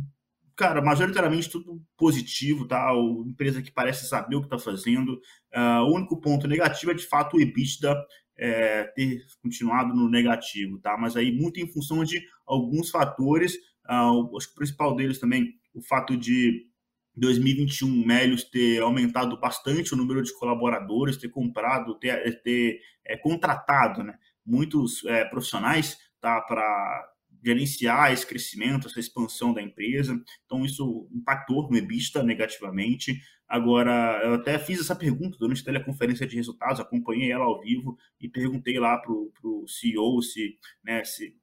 cara, 0.57 0.83
majoritariamente 0.83 1.49
tudo 1.49 1.81
positivo, 1.97 2.67
tá? 2.67 2.93
Uma 2.93 3.29
empresa 3.29 3.63
que 3.63 3.71
parece 3.71 4.07
saber 4.07 4.37
o 4.37 4.41
que 4.41 4.47
está 4.47 4.59
fazendo. 4.59 5.21
Uh, 5.55 5.83
o 5.87 5.95
único 5.95 6.21
ponto 6.21 6.49
negativo 6.49 6.91
é, 6.91 6.95
de 6.95 7.07
fato, 7.07 7.37
o 7.37 7.41
EBITDA 7.41 7.97
é, 8.37 8.85
ter 8.85 9.25
continuado 9.41 9.95
no 9.95 10.09
negativo, 10.09 10.79
tá? 10.81 10.97
Mas 10.99 11.17
aí 11.17 11.33
muito 11.33 11.61
em 11.61 11.67
função 11.67 12.03
de 12.03 12.21
alguns 12.45 12.91
fatores, 12.91 13.55
uh, 13.89 14.37
acho 14.37 14.49
que 14.49 14.55
o 14.55 14.57
principal 14.57 14.97
deles 14.97 15.19
também, 15.19 15.55
o 15.75 15.83
fato 15.83 16.17
de 16.17 16.67
2021 17.15 18.07
Melios 18.07 18.45
ter 18.45 18.81
aumentado 18.81 19.39
bastante 19.39 19.93
o 19.93 19.97
número 19.97 20.23
de 20.23 20.33
colaboradores, 20.39 21.17
ter 21.17 21.29
comprado, 21.29 21.95
ter, 21.99 22.43
ter 22.43 22.81
é, 23.05 23.17
contratado, 23.17 24.03
né? 24.03 24.19
muitos 24.45 25.05
é, 25.05 25.25
profissionais 25.25 25.99
tá, 26.21 26.41
para 26.41 27.09
gerenciar 27.45 28.13
esse 28.13 28.27
crescimento, 28.27 28.87
essa 28.87 29.01
expansão 29.01 29.53
da 29.53 29.61
empresa. 29.61 30.19
Então, 30.45 30.65
isso 30.65 31.09
impactou 31.13 31.69
no 31.69 31.77
EBITDA 31.77 32.23
negativamente. 32.23 33.21
Agora, 33.49 34.21
eu 34.25 34.35
até 34.35 34.59
fiz 34.59 34.81
essa 34.81 34.95
pergunta 34.95 35.37
durante 35.39 35.61
a 35.61 35.65
teleconferência 35.65 36.27
de 36.27 36.37
resultados, 36.37 36.81
acompanhei 36.81 37.31
ela 37.31 37.45
ao 37.45 37.61
vivo 37.61 37.99
e 38.21 38.29
perguntei 38.29 38.79
lá 38.79 38.97
para 38.97 39.13
o 39.13 39.67
CEO 39.67 40.23
se, 40.23 40.57
né, 40.83 41.05
se 41.05 41.37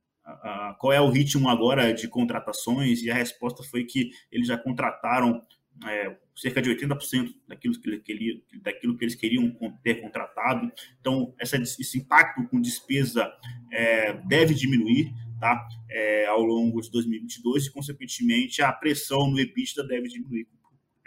qual 0.78 0.94
é 0.94 1.02
o 1.02 1.10
ritmo 1.10 1.50
agora 1.50 1.94
de 1.94 2.08
contratações, 2.08 3.02
e 3.02 3.10
a 3.10 3.16
resposta 3.16 3.64
foi 3.64 3.84
que 3.84 4.12
eles 4.32 4.48
já 4.48 4.58
contrataram 4.58 5.42
é, 5.86 6.18
cerca 6.36 6.62
de 6.62 6.70
80% 6.70 7.34
daquilo 7.48 7.80
que, 7.80 8.12
ele, 8.12 8.44
daquilo 8.62 8.98
que 8.98 9.06
eles 9.06 9.16
queriam 9.16 9.56
ter 9.84 10.02
contratado. 10.02 10.72
Então, 11.00 11.34
essa, 11.40 11.58
esse 11.58 11.98
impacto 11.98 12.48
com 12.48 12.60
despesa 12.60 13.32
é, 13.72 14.14
deve 14.14 14.54
diminuir 14.54 15.14
tá? 15.40 15.68
É, 15.90 16.26
ao 16.28 16.44
longo 16.44 16.82
de 16.82 16.92
2022 16.92 17.68
e, 17.68 17.72
consequentemente, 17.72 18.62
a 18.62 18.72
pressão 18.72 19.30
no 19.32 19.40
EBITDA 19.40 19.84
deve 19.88 20.10
diminuir 20.10 20.48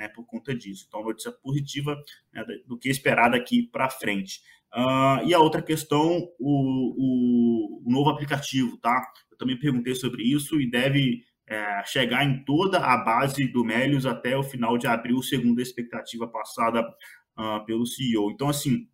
né, 0.03 0.09
por 0.09 0.27
conta 0.27 0.53
disso. 0.53 0.85
Então, 0.89 1.05
notícia 1.05 1.31
positiva 1.31 1.97
né, 2.33 2.45
do 2.67 2.77
que 2.77 2.89
esperar 2.89 3.31
daqui 3.31 3.63
para 3.63 3.89
frente. 3.89 4.41
Uh, 4.75 5.25
e 5.27 5.33
a 5.33 5.39
outra 5.39 5.63
questão, 5.63 6.29
o, 6.41 6.51
o, 6.99 7.87
o, 7.87 7.91
novo 7.91 8.11
aplicativo, 8.11 8.77
tá? 8.79 9.07
Eu 9.31 9.37
também 9.37 9.59
perguntei 9.59 9.95
sobre 9.95 10.23
isso 10.25 10.61
e 10.61 10.69
deve 10.69 11.23
é, 11.47 11.85
chegar 11.85 12.25
em 12.25 12.43
toda 12.45 12.79
a 12.79 12.97
base 12.97 13.47
do 13.47 13.65
Melius 13.65 14.07
até 14.07 14.37
o 14.37 14.43
final 14.43 14.79
de 14.79 14.87
abril, 14.87 15.23
segundo 15.23 15.59
a 15.59 15.63
expectativa 15.63 16.27
passada 16.27 16.81
uh, 17.39 17.65
pelo 17.67 17.87
CEO. 17.87 18.31
Então, 18.31 18.49
assim, 18.49 18.89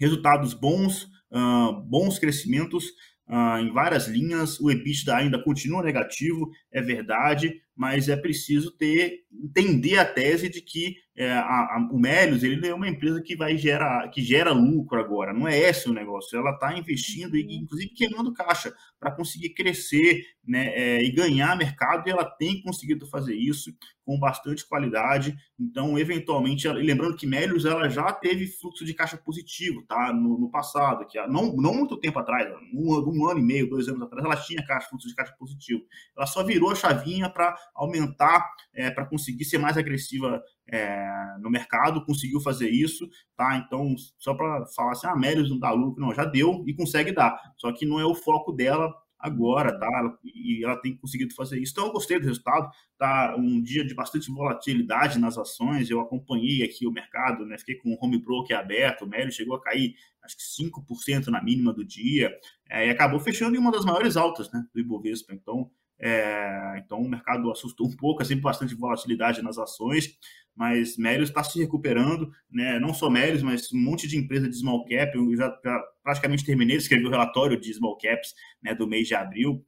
resultados 0.00 0.54
bons, 0.54 1.04
uh, 1.30 1.72
bons 1.82 2.18
crescimentos, 2.18 2.86
uh, 3.28 3.58
em 3.60 3.70
várias 3.70 4.08
linhas. 4.08 4.58
O 4.58 4.70
EBITDA 4.70 5.16
ainda 5.16 5.42
continua 5.42 5.82
negativo, 5.82 6.50
é 6.72 6.80
verdade, 6.80 7.60
mas 7.78 8.08
é 8.08 8.16
preciso 8.16 8.72
ter 8.72 9.24
entender 9.32 9.98
a 9.98 10.04
tese 10.04 10.48
de 10.48 10.60
que 10.60 10.96
é, 11.16 11.30
a, 11.32 11.42
a, 11.42 11.88
o 11.92 11.98
Melius 11.98 12.42
ele 12.42 12.66
é 12.66 12.74
uma 12.74 12.88
empresa 12.88 13.20
que 13.22 13.36
vai 13.36 13.56
gerar 13.56 14.08
que 14.08 14.22
gera 14.22 14.52
lucro 14.52 15.00
agora. 15.00 15.32
Não 15.32 15.46
é 15.46 15.58
esse 15.58 15.88
o 15.88 15.92
negócio. 15.92 16.36
Ela 16.36 16.52
está 16.52 16.76
investindo 16.76 17.36
e 17.36 17.56
inclusive 17.56 17.92
queimando 17.92 18.32
caixa 18.32 18.74
para 18.98 19.12
conseguir 19.12 19.50
crescer, 19.50 20.24
né, 20.46 20.72
é, 20.74 21.02
e 21.02 21.10
ganhar 21.10 21.56
mercado. 21.56 22.06
E 22.06 22.10
ela 22.10 22.24
tem 22.24 22.62
conseguido 22.62 23.06
fazer 23.06 23.34
isso 23.34 23.72
com 24.04 24.18
bastante 24.18 24.66
qualidade. 24.66 25.36
Então, 25.60 25.98
eventualmente, 25.98 26.66
lembrando 26.68 27.16
que 27.16 27.26
Melius 27.26 27.64
ela 27.64 27.88
já 27.90 28.10
teve 28.12 28.46
fluxo 28.46 28.84
de 28.84 28.94
caixa 28.94 29.18
positivo, 29.18 29.84
tá? 29.86 30.12
No, 30.14 30.38
no 30.38 30.50
passado, 30.50 31.06
que 31.06 31.20
não, 31.26 31.54
não 31.56 31.74
muito 31.74 31.98
tempo 31.98 32.18
atrás, 32.18 32.48
um, 32.72 32.90
um 33.06 33.28
ano 33.28 33.40
e 33.40 33.42
meio, 33.42 33.68
dois 33.68 33.86
anos 33.86 34.02
atrás, 34.02 34.24
ela 34.24 34.36
tinha 34.36 34.64
caixa, 34.64 34.88
fluxo 34.88 35.08
de 35.08 35.14
caixa 35.14 35.34
positivo. 35.38 35.82
Ela 36.16 36.26
só 36.26 36.42
virou 36.42 36.70
a 36.70 36.74
chavinha 36.74 37.28
para 37.28 37.54
aumentar, 37.74 38.48
é, 38.74 38.90
para 38.90 39.06
conseguir 39.06 39.44
ser 39.44 39.58
mais 39.58 39.76
agressiva 39.76 40.42
é, 40.70 41.08
no 41.40 41.50
mercado, 41.50 42.04
conseguiu 42.04 42.40
fazer 42.40 42.70
isso, 42.70 43.08
tá? 43.36 43.56
Então, 43.56 43.94
só 44.18 44.34
para 44.34 44.66
falar 44.74 44.92
assim, 44.92 45.06
ah, 45.06 45.16
Melios 45.16 45.50
não 45.50 45.58
dá 45.58 45.70
lucro, 45.70 46.00
não, 46.00 46.14
já 46.14 46.24
deu 46.24 46.64
e 46.66 46.74
consegue 46.74 47.12
dar, 47.12 47.38
só 47.56 47.72
que 47.72 47.86
não 47.86 47.98
é 47.98 48.04
o 48.04 48.14
foco 48.14 48.52
dela 48.52 48.92
agora, 49.18 49.76
tá? 49.76 49.88
E 50.24 50.64
ela 50.64 50.76
tem 50.76 50.96
conseguido 50.96 51.34
fazer 51.34 51.58
isso. 51.58 51.72
Então, 51.72 51.86
eu 51.86 51.92
gostei 51.92 52.20
do 52.20 52.26
resultado, 52.26 52.70
tá? 52.96 53.34
Um 53.36 53.60
dia 53.60 53.84
de 53.84 53.92
bastante 53.92 54.30
volatilidade 54.30 55.18
nas 55.18 55.36
ações, 55.36 55.90
eu 55.90 56.00
acompanhei 56.00 56.62
aqui 56.62 56.86
o 56.86 56.92
mercado, 56.92 57.44
né? 57.44 57.58
Fiquei 57.58 57.74
com 57.76 57.90
o 57.90 57.98
home 58.00 58.18
broker 58.18 58.56
aberto, 58.56 59.02
o 59.02 59.08
Melios 59.08 59.34
chegou 59.34 59.56
a 59.56 59.60
cair 59.60 59.94
acho 60.28 60.36
que 60.36 60.62
5% 60.64 61.28
na 61.28 61.42
mínima 61.42 61.72
do 61.72 61.84
dia, 61.84 62.30
é, 62.68 62.86
e 62.86 62.90
acabou 62.90 63.18
fechando 63.18 63.56
em 63.56 63.58
uma 63.58 63.72
das 63.72 63.84
maiores 63.84 64.16
altas, 64.16 64.50
né, 64.52 64.64
do 64.74 64.80
Ibovespa. 64.80 65.32
Então, 65.32 65.70
é, 66.00 66.80
então 66.84 67.00
o 67.00 67.08
mercado 67.08 67.50
assustou 67.50 67.88
um 67.88 67.96
pouco, 67.96 68.22
é 68.22 68.24
sempre 68.24 68.42
bastante 68.42 68.74
volatilidade 68.74 69.42
nas 69.42 69.58
ações, 69.58 70.16
mas 70.54 70.96
Melios 70.96 71.28
está 71.28 71.42
se 71.42 71.58
recuperando, 71.58 72.30
né? 72.50 72.78
não 72.78 72.92
só 72.92 73.08
Melios, 73.08 73.42
mas 73.42 73.72
um 73.72 73.78
monte 73.78 74.08
de 74.08 74.16
empresa 74.16 74.48
de 74.48 74.56
small 74.56 74.84
cap, 74.84 75.16
eu 75.16 75.36
já, 75.36 75.56
já 75.64 75.80
praticamente 76.02 76.44
terminei 76.44 76.76
de 76.76 76.82
escrever 76.82 77.06
o 77.06 77.10
relatório 77.10 77.60
de 77.60 77.72
small 77.72 77.96
caps 77.96 78.34
né, 78.62 78.74
do 78.74 78.86
mês 78.86 79.06
de 79.08 79.14
abril, 79.14 79.64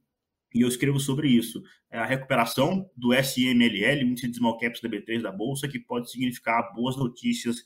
e 0.53 0.61
eu 0.61 0.67
escrevo 0.67 0.99
sobre 0.99 1.29
isso. 1.29 1.63
É 1.89 1.97
a 1.97 2.05
recuperação 2.05 2.89
do 2.95 3.13
SMLL, 3.13 4.03
índice 4.03 4.27
de 4.27 4.37
small 4.37 4.57
caps 4.57 4.81
da 4.81 4.89
B3 4.89 5.21
da 5.21 5.31
Bolsa, 5.31 5.67
que 5.67 5.79
pode 5.79 6.11
significar 6.11 6.73
boas 6.73 6.97
notícias 6.97 7.63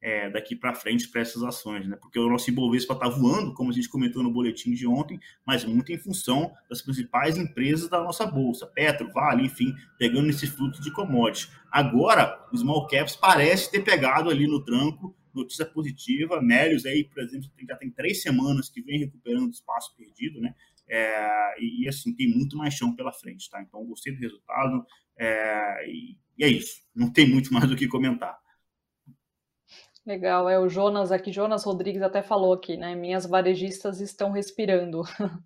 é, 0.00 0.30
daqui 0.30 0.54
para 0.54 0.74
frente 0.74 1.08
para 1.08 1.20
essas 1.20 1.42
ações, 1.42 1.86
né? 1.86 1.96
Porque 1.96 2.18
o 2.18 2.28
nosso 2.28 2.48
Ibovespa 2.50 2.94
está 2.94 3.08
voando, 3.08 3.52
como 3.54 3.70
a 3.70 3.74
gente 3.74 3.88
comentou 3.88 4.22
no 4.22 4.32
boletim 4.32 4.72
de 4.72 4.86
ontem, 4.86 5.18
mas 5.46 5.64
muito 5.64 5.92
em 5.92 5.98
função 5.98 6.52
das 6.68 6.80
principais 6.80 7.36
empresas 7.36 7.88
da 7.88 8.02
nossa 8.02 8.24
bolsa, 8.24 8.66
Petro, 8.66 9.10
Vale, 9.12 9.44
enfim, 9.44 9.74
pegando 9.98 10.30
esse 10.30 10.46
fluxo 10.46 10.80
de 10.82 10.92
commodities. 10.92 11.50
Agora, 11.70 12.46
os 12.52 12.60
small 12.60 12.86
caps 12.86 13.16
parece 13.16 13.70
ter 13.70 13.80
pegado 13.80 14.30
ali 14.30 14.46
no 14.46 14.64
tranco, 14.64 15.16
notícia 15.34 15.66
positiva. 15.66 16.40
Melios 16.40 16.86
aí, 16.86 17.04
por 17.04 17.22
exemplo, 17.22 17.48
já 17.68 17.76
tem 17.76 17.90
três 17.90 18.22
semanas 18.22 18.68
que 18.68 18.82
vem 18.82 19.00
recuperando 19.00 19.50
espaço 19.50 19.94
perdido, 19.96 20.40
né? 20.40 20.54
É, 20.90 21.60
e, 21.60 21.84
e, 21.84 21.88
assim, 21.88 22.14
tem 22.14 22.28
muito 22.28 22.56
mais 22.56 22.72
chão 22.72 22.94
pela 22.94 23.12
frente, 23.12 23.50
tá? 23.50 23.60
Então, 23.60 23.84
gostei 23.84 24.14
do 24.14 24.20
resultado 24.20 24.86
é, 25.18 25.86
e, 25.86 26.16
e 26.38 26.44
é 26.44 26.48
isso. 26.48 26.82
Não 26.94 27.12
tem 27.12 27.28
muito 27.28 27.52
mais 27.52 27.68
do 27.68 27.76
que 27.76 27.86
comentar. 27.86 28.38
Legal, 30.08 30.48
é 30.48 30.58
o 30.58 30.70
Jonas 30.70 31.12
aqui, 31.12 31.30
Jonas 31.30 31.64
Rodrigues 31.64 32.00
até 32.00 32.22
falou 32.22 32.54
aqui, 32.54 32.78
né? 32.78 32.94
Minhas 32.94 33.26
varejistas 33.26 34.00
estão 34.00 34.30
respirando. 34.30 35.02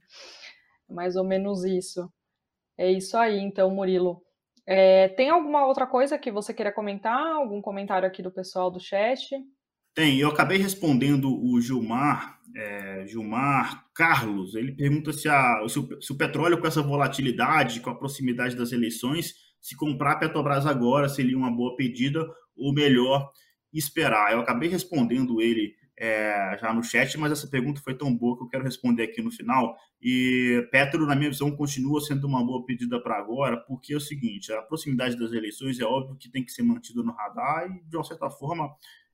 Mais 0.89 1.17
ou 1.17 1.25
menos 1.25 1.65
isso. 1.65 2.09
É 2.79 2.89
isso 2.89 3.17
aí, 3.17 3.41
então, 3.41 3.75
Murilo. 3.75 4.23
É, 4.65 5.09
tem 5.09 5.31
alguma 5.31 5.67
outra 5.67 5.85
coisa 5.85 6.17
que 6.17 6.31
você 6.31 6.55
queira 6.55 6.71
comentar? 6.71 7.27
Algum 7.35 7.61
comentário 7.61 8.07
aqui 8.07 8.23
do 8.23 8.31
pessoal 8.31 8.71
do 8.71 8.79
chat? 8.79 9.35
Tem, 9.97 10.21
eu 10.21 10.29
acabei 10.29 10.59
respondendo 10.59 11.29
o 11.29 11.61
Gilmar, 11.61 12.39
é, 12.55 13.05
Gilmar 13.05 13.85
Carlos. 13.93 14.55
Ele 14.55 14.77
pergunta 14.77 15.13
se, 15.13 15.29
a, 15.29 15.57
se, 15.69 15.81
o, 15.81 16.01
se 16.01 16.13
o 16.13 16.17
petróleo, 16.17 16.61
com 16.61 16.69
essa 16.69 16.81
volatilidade, 16.81 17.81
com 17.81 17.91
a 17.91 17.99
proximidade 17.99 18.55
das 18.55 18.71
eleições, 18.71 19.35
se 19.61 19.77
comprar 19.77 20.13
a 20.13 20.19
Petrobras 20.21 20.67
agora 20.67 21.09
seria 21.09 21.37
uma 21.37 21.51
boa 21.51 21.75
pedida 21.75 22.25
ou 22.57 22.73
melhor 22.73 23.29
esperar? 23.79 24.33
Eu 24.33 24.41
acabei 24.41 24.69
respondendo 24.69 25.41
ele 25.41 25.75
é, 25.97 26.59
já 26.61 26.73
no 26.73 26.83
chat, 26.83 27.17
mas 27.19 27.33
essa 27.33 27.47
pergunta 27.47 27.81
foi 27.81 27.95
tão 27.95 28.15
boa 28.15 28.37
que 28.37 28.45
eu 28.45 28.49
quero 28.49 28.65
responder 28.65 29.05
aqui 29.05 29.23
no 29.23 29.31
final. 29.31 29.77
E 30.01 30.67
Petro, 30.71 31.07
na 31.07 31.15
minha 31.15 31.31
visão, 31.31 31.55
continua 31.55 32.01
sendo 32.01 32.27
uma 32.27 32.45
boa 32.45 32.65
pedida 32.65 33.01
para 33.01 33.17
agora, 33.17 33.57
porque 33.57 33.93
é 33.95 33.97
o 33.97 34.01
seguinte: 34.01 34.53
a 34.53 34.63
proximidade 34.63 35.17
das 35.17 35.33
eleições 35.33 35.79
é 35.79 35.85
óbvio 35.85 36.17
que 36.17 36.31
tem 36.31 36.45
que 36.45 36.53
ser 36.53 36.63
mantida 36.63 37.03
no 37.03 37.13
radar 37.13 37.71
e, 37.71 37.89
de 37.89 37.97
uma 37.97 38.05
certa 38.05 38.29
forma, 38.31 38.69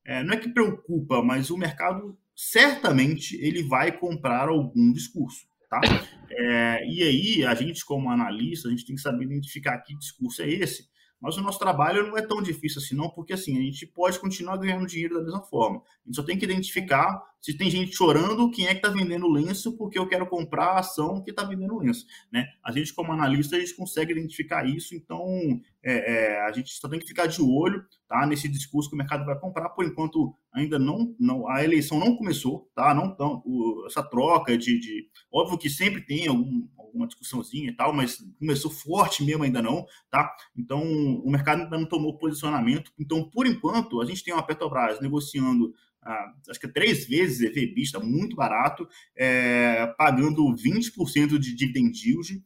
é, 0.04 0.22
não 0.22 0.32
é 0.32 0.36
que 0.36 0.48
preocupa, 0.48 1.22
mas 1.22 1.50
o 1.50 1.58
mercado 1.58 2.16
certamente 2.34 3.36
ele 3.36 3.62
vai 3.62 3.92
comprar 3.92 4.48
algum 4.48 4.92
discurso. 4.92 5.46
Tá? 5.68 5.82
É, 6.30 6.86
e 6.88 7.02
aí, 7.02 7.44
a 7.44 7.54
gente, 7.54 7.84
como 7.84 8.10
analista, 8.10 8.68
a 8.68 8.70
gente 8.70 8.86
tem 8.86 8.96
que 8.96 9.02
saber 9.02 9.24
identificar 9.24 9.76
que 9.80 9.94
discurso 9.98 10.40
é 10.40 10.48
esse 10.48 10.88
mas 11.20 11.36
o 11.36 11.42
nosso 11.42 11.58
trabalho 11.58 12.06
não 12.06 12.16
é 12.16 12.22
tão 12.22 12.40
difícil 12.42 12.80
assim, 12.80 12.94
não, 12.94 13.10
porque 13.10 13.32
assim, 13.32 13.58
a 13.58 13.60
gente 13.60 13.86
pode 13.86 14.18
continuar 14.18 14.56
ganhando 14.56 14.86
dinheiro 14.86 15.14
da 15.14 15.22
mesma 15.22 15.42
forma. 15.42 15.78
A 15.78 16.06
gente 16.06 16.16
só 16.16 16.22
tem 16.22 16.38
que 16.38 16.44
identificar 16.44 17.22
se 17.40 17.56
tem 17.56 17.70
gente 17.70 17.94
chorando, 17.94 18.50
quem 18.50 18.66
é 18.66 18.70
que 18.70 18.84
está 18.84 18.88
vendendo 18.88 19.28
lenço, 19.28 19.76
porque 19.76 19.98
eu 19.98 20.08
quero 20.08 20.26
comprar 20.26 20.72
a 20.72 20.78
ação 20.80 21.22
que 21.22 21.30
está 21.30 21.44
vendendo 21.44 21.78
lenço. 21.78 22.04
Né? 22.32 22.46
A 22.64 22.72
gente, 22.72 22.92
como 22.92 23.12
analista, 23.12 23.56
a 23.56 23.60
gente 23.60 23.74
consegue 23.74 24.12
identificar 24.12 24.66
isso, 24.68 24.94
então 24.94 25.24
é, 25.82 26.32
é, 26.32 26.40
a 26.42 26.52
gente 26.52 26.72
só 26.72 26.88
tem 26.88 26.98
que 26.98 27.06
ficar 27.06 27.26
de 27.26 27.40
olho 27.40 27.84
tá, 28.08 28.26
nesse 28.26 28.48
discurso 28.48 28.88
que 28.88 28.96
o 28.96 28.98
mercado 28.98 29.24
vai 29.24 29.38
comprar. 29.38 29.68
Por 29.70 29.84
enquanto, 29.84 30.34
ainda 30.52 30.78
não, 30.78 31.14
não 31.18 31.48
a 31.48 31.62
eleição 31.62 31.98
não 31.98 32.16
começou, 32.16 32.68
tá? 32.74 32.92
Não 32.92 33.14
tão, 33.14 33.40
o, 33.46 33.84
essa 33.86 34.02
troca 34.02 34.58
de, 34.58 34.78
de. 34.78 35.08
Óbvio 35.32 35.58
que 35.58 35.70
sempre 35.70 36.00
tem 36.04 36.26
algum, 36.26 36.66
alguma 36.88 37.06
discussãozinha 37.06 37.70
e 37.70 37.72
tal, 37.72 37.92
mas 37.92 38.18
começou 38.38 38.70
forte 38.70 39.24
mesmo 39.24 39.44
ainda 39.44 39.62
não, 39.62 39.86
tá? 40.10 40.34
Então 40.56 40.82
o 40.82 41.30
mercado 41.30 41.62
ainda 41.62 41.78
não 41.78 41.86
tomou 41.86 42.18
posicionamento. 42.18 42.92
Então, 42.98 43.22
por 43.28 43.46
enquanto, 43.46 44.00
a 44.00 44.04
gente 44.04 44.24
tem 44.24 44.34
uma 44.34 44.42
Petrobras 44.42 45.00
negociando 45.00 45.72
ah, 46.02 46.32
acho 46.48 46.58
que 46.58 46.66
é 46.66 46.70
três 46.70 47.06
vezes 47.06 47.40
EV 47.40 47.74
vista, 47.74 48.00
muito 48.00 48.34
barato, 48.34 48.88
é, 49.16 49.86
pagando 49.98 50.42
20% 50.54 51.38
de 51.38 51.54
dividend 51.54 51.92
yield 52.02 52.42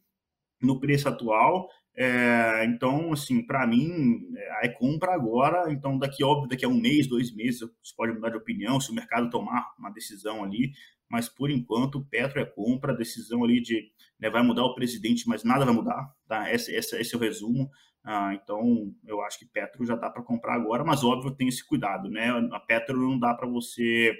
no 0.61 0.79
preço 0.79 1.07
atual. 1.07 1.69
É, 1.95 2.65
então, 2.65 3.13
assim, 3.13 3.45
para 3.45 3.67
mim, 3.67 4.27
é, 4.61 4.69
compra 4.69 5.13
agora. 5.13 5.71
Então, 5.71 5.97
daqui, 5.97 6.23
óbvio, 6.23 6.49
daqui 6.49 6.65
a 6.65 6.69
um 6.69 6.79
mês, 6.79 7.07
dois 7.07 7.33
meses, 7.33 7.61
você 7.61 7.95
pode 7.95 8.13
mudar 8.13 8.29
de 8.29 8.37
opinião 8.37 8.79
se 8.79 8.91
o 8.91 8.95
mercado 8.95 9.29
tomar 9.29 9.73
uma 9.77 9.91
decisão 9.91 10.43
ali. 10.43 10.71
Mas, 11.09 11.29
por 11.29 11.51
enquanto, 11.51 12.03
Petro 12.05 12.39
é 12.39 12.45
compra, 12.45 12.95
decisão 12.95 13.43
ali 13.43 13.61
de 13.61 13.91
né, 14.19 14.29
vai 14.29 14.41
mudar 14.41 14.63
o 14.63 14.73
presidente, 14.73 15.27
mas 15.27 15.43
nada 15.43 15.65
vai 15.65 15.73
mudar. 15.73 16.11
Tá? 16.27 16.51
Esse, 16.51 16.73
esse, 16.73 16.99
esse 16.99 17.13
é 17.13 17.17
o 17.17 17.21
resumo. 17.21 17.69
Ah, 18.03 18.33
então, 18.33 18.93
eu 19.05 19.21
acho 19.21 19.39
que 19.39 19.45
Petro 19.45 19.85
já 19.85 19.95
dá 19.95 20.09
para 20.09 20.23
comprar 20.23 20.55
agora, 20.55 20.83
mas 20.83 21.03
óbvio 21.03 21.31
tem 21.31 21.47
esse 21.47 21.65
cuidado, 21.65 22.09
né? 22.09 22.29
A 22.51 22.59
Petro 22.59 22.99
não 22.99 23.17
dá 23.17 23.33
para 23.33 23.47
você 23.47 24.13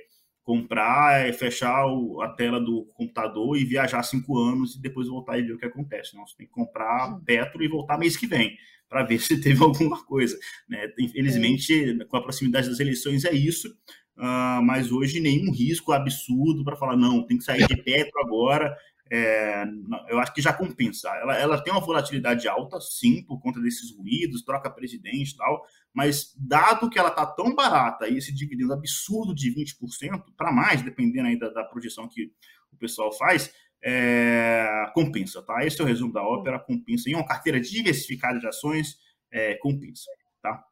comprar, 0.43 1.27
é 1.27 1.31
fechar 1.31 1.85
o, 1.87 2.21
a 2.21 2.29
tela 2.29 2.59
do 2.59 2.85
computador 2.93 3.57
e 3.57 3.63
viajar 3.63 4.03
cinco 4.03 4.37
anos 4.37 4.75
e 4.75 4.81
depois 4.81 5.07
voltar 5.07 5.37
e 5.37 5.43
ver 5.43 5.53
o 5.53 5.57
que 5.57 5.65
acontece. 5.65 6.15
Não, 6.15 6.27
você 6.27 6.35
tem 6.37 6.47
que 6.47 6.53
comprar 6.53 7.19
Petro 7.25 7.63
e 7.63 7.67
voltar 7.67 7.97
mês 7.97 8.17
que 8.17 8.27
vem 8.27 8.55
para 8.89 9.03
ver 9.03 9.19
se 9.19 9.39
teve 9.39 9.61
alguma 9.63 10.03
coisa. 10.05 10.37
Né? 10.67 10.91
Infelizmente, 10.99 11.97
com 12.09 12.17
a 12.17 12.21
proximidade 12.21 12.69
das 12.69 12.79
eleições, 12.79 13.25
é 13.25 13.33
isso. 13.33 13.69
Uh, 14.15 14.61
mas 14.61 14.91
hoje 14.91 15.19
nenhum 15.19 15.51
risco 15.51 15.91
absurdo 15.91 16.63
para 16.63 16.75
falar, 16.75 16.95
não, 16.95 17.25
tem 17.25 17.37
que 17.37 17.43
sair 17.43 17.65
de 17.65 17.77
Petro 17.77 18.19
agora. 18.23 18.75
É, 19.15 19.63
eu 20.09 20.17
acho 20.17 20.33
que 20.33 20.41
já 20.41 20.51
compensa. 20.51 21.07
Ela, 21.09 21.37
ela 21.37 21.63
tem 21.63 21.71
uma 21.71 21.85
volatilidade 21.85 22.47
alta, 22.47 22.81
sim, 22.81 23.23
por 23.23 23.39
conta 23.39 23.61
desses 23.61 23.95
ruídos, 23.95 24.43
troca 24.43 24.71
presidente 24.71 25.33
e 25.33 25.37
tal, 25.37 25.63
mas 25.93 26.33
dado 26.35 26.89
que 26.89 26.97
ela 26.97 27.09
está 27.09 27.23
tão 27.23 27.53
barata 27.53 28.07
e 28.07 28.17
esse 28.17 28.33
dividendo 28.33 28.73
absurdo 28.73 29.35
de 29.35 29.53
20%, 29.53 30.33
para 30.35 30.51
mais, 30.51 30.81
dependendo 30.81 31.27
aí 31.27 31.37
da, 31.37 31.49
da, 31.49 31.63
projeção 31.63 32.09
que 32.09 32.31
o 32.71 32.75
pessoal 32.75 33.13
faz, 33.13 33.53
é, 33.83 34.89
compensa, 34.95 35.43
tá? 35.43 35.63
Esse 35.63 35.79
é 35.79 35.83
o 35.83 35.87
resumo 35.87 36.11
da 36.11 36.23
ópera, 36.23 36.57
compensa. 36.57 37.07
Em 37.07 37.13
uma 37.13 37.27
carteira 37.27 37.61
diversificada 37.61 38.39
de 38.39 38.47
ações, 38.47 38.97
é, 39.31 39.53
compensa, 39.57 40.09
tá? 40.41 40.65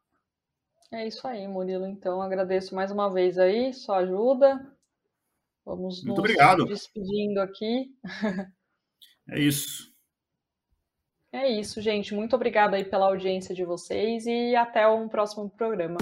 É 0.90 1.06
isso 1.06 1.24
aí, 1.28 1.46
Murilo. 1.46 1.86
Então, 1.86 2.20
agradeço 2.20 2.74
mais 2.74 2.90
uma 2.90 3.08
vez 3.08 3.38
aí 3.38 3.72
sua 3.72 3.98
ajuda. 3.98 4.68
Vamos 5.64 6.02
Muito 6.02 6.08
nos 6.08 6.18
obrigado. 6.18 6.64
despedindo 6.66 7.40
aqui. 7.40 7.90
É 9.28 9.38
isso. 9.38 9.88
É 11.32 11.48
isso, 11.48 11.80
gente. 11.80 12.12
Muito 12.12 12.34
obrigada 12.34 12.76
aí 12.76 12.84
pela 12.84 13.06
audiência 13.06 13.54
de 13.54 13.64
vocês 13.64 14.26
e 14.26 14.56
até 14.56 14.86
um 14.88 15.08
próximo 15.08 15.48
programa. 15.48 15.96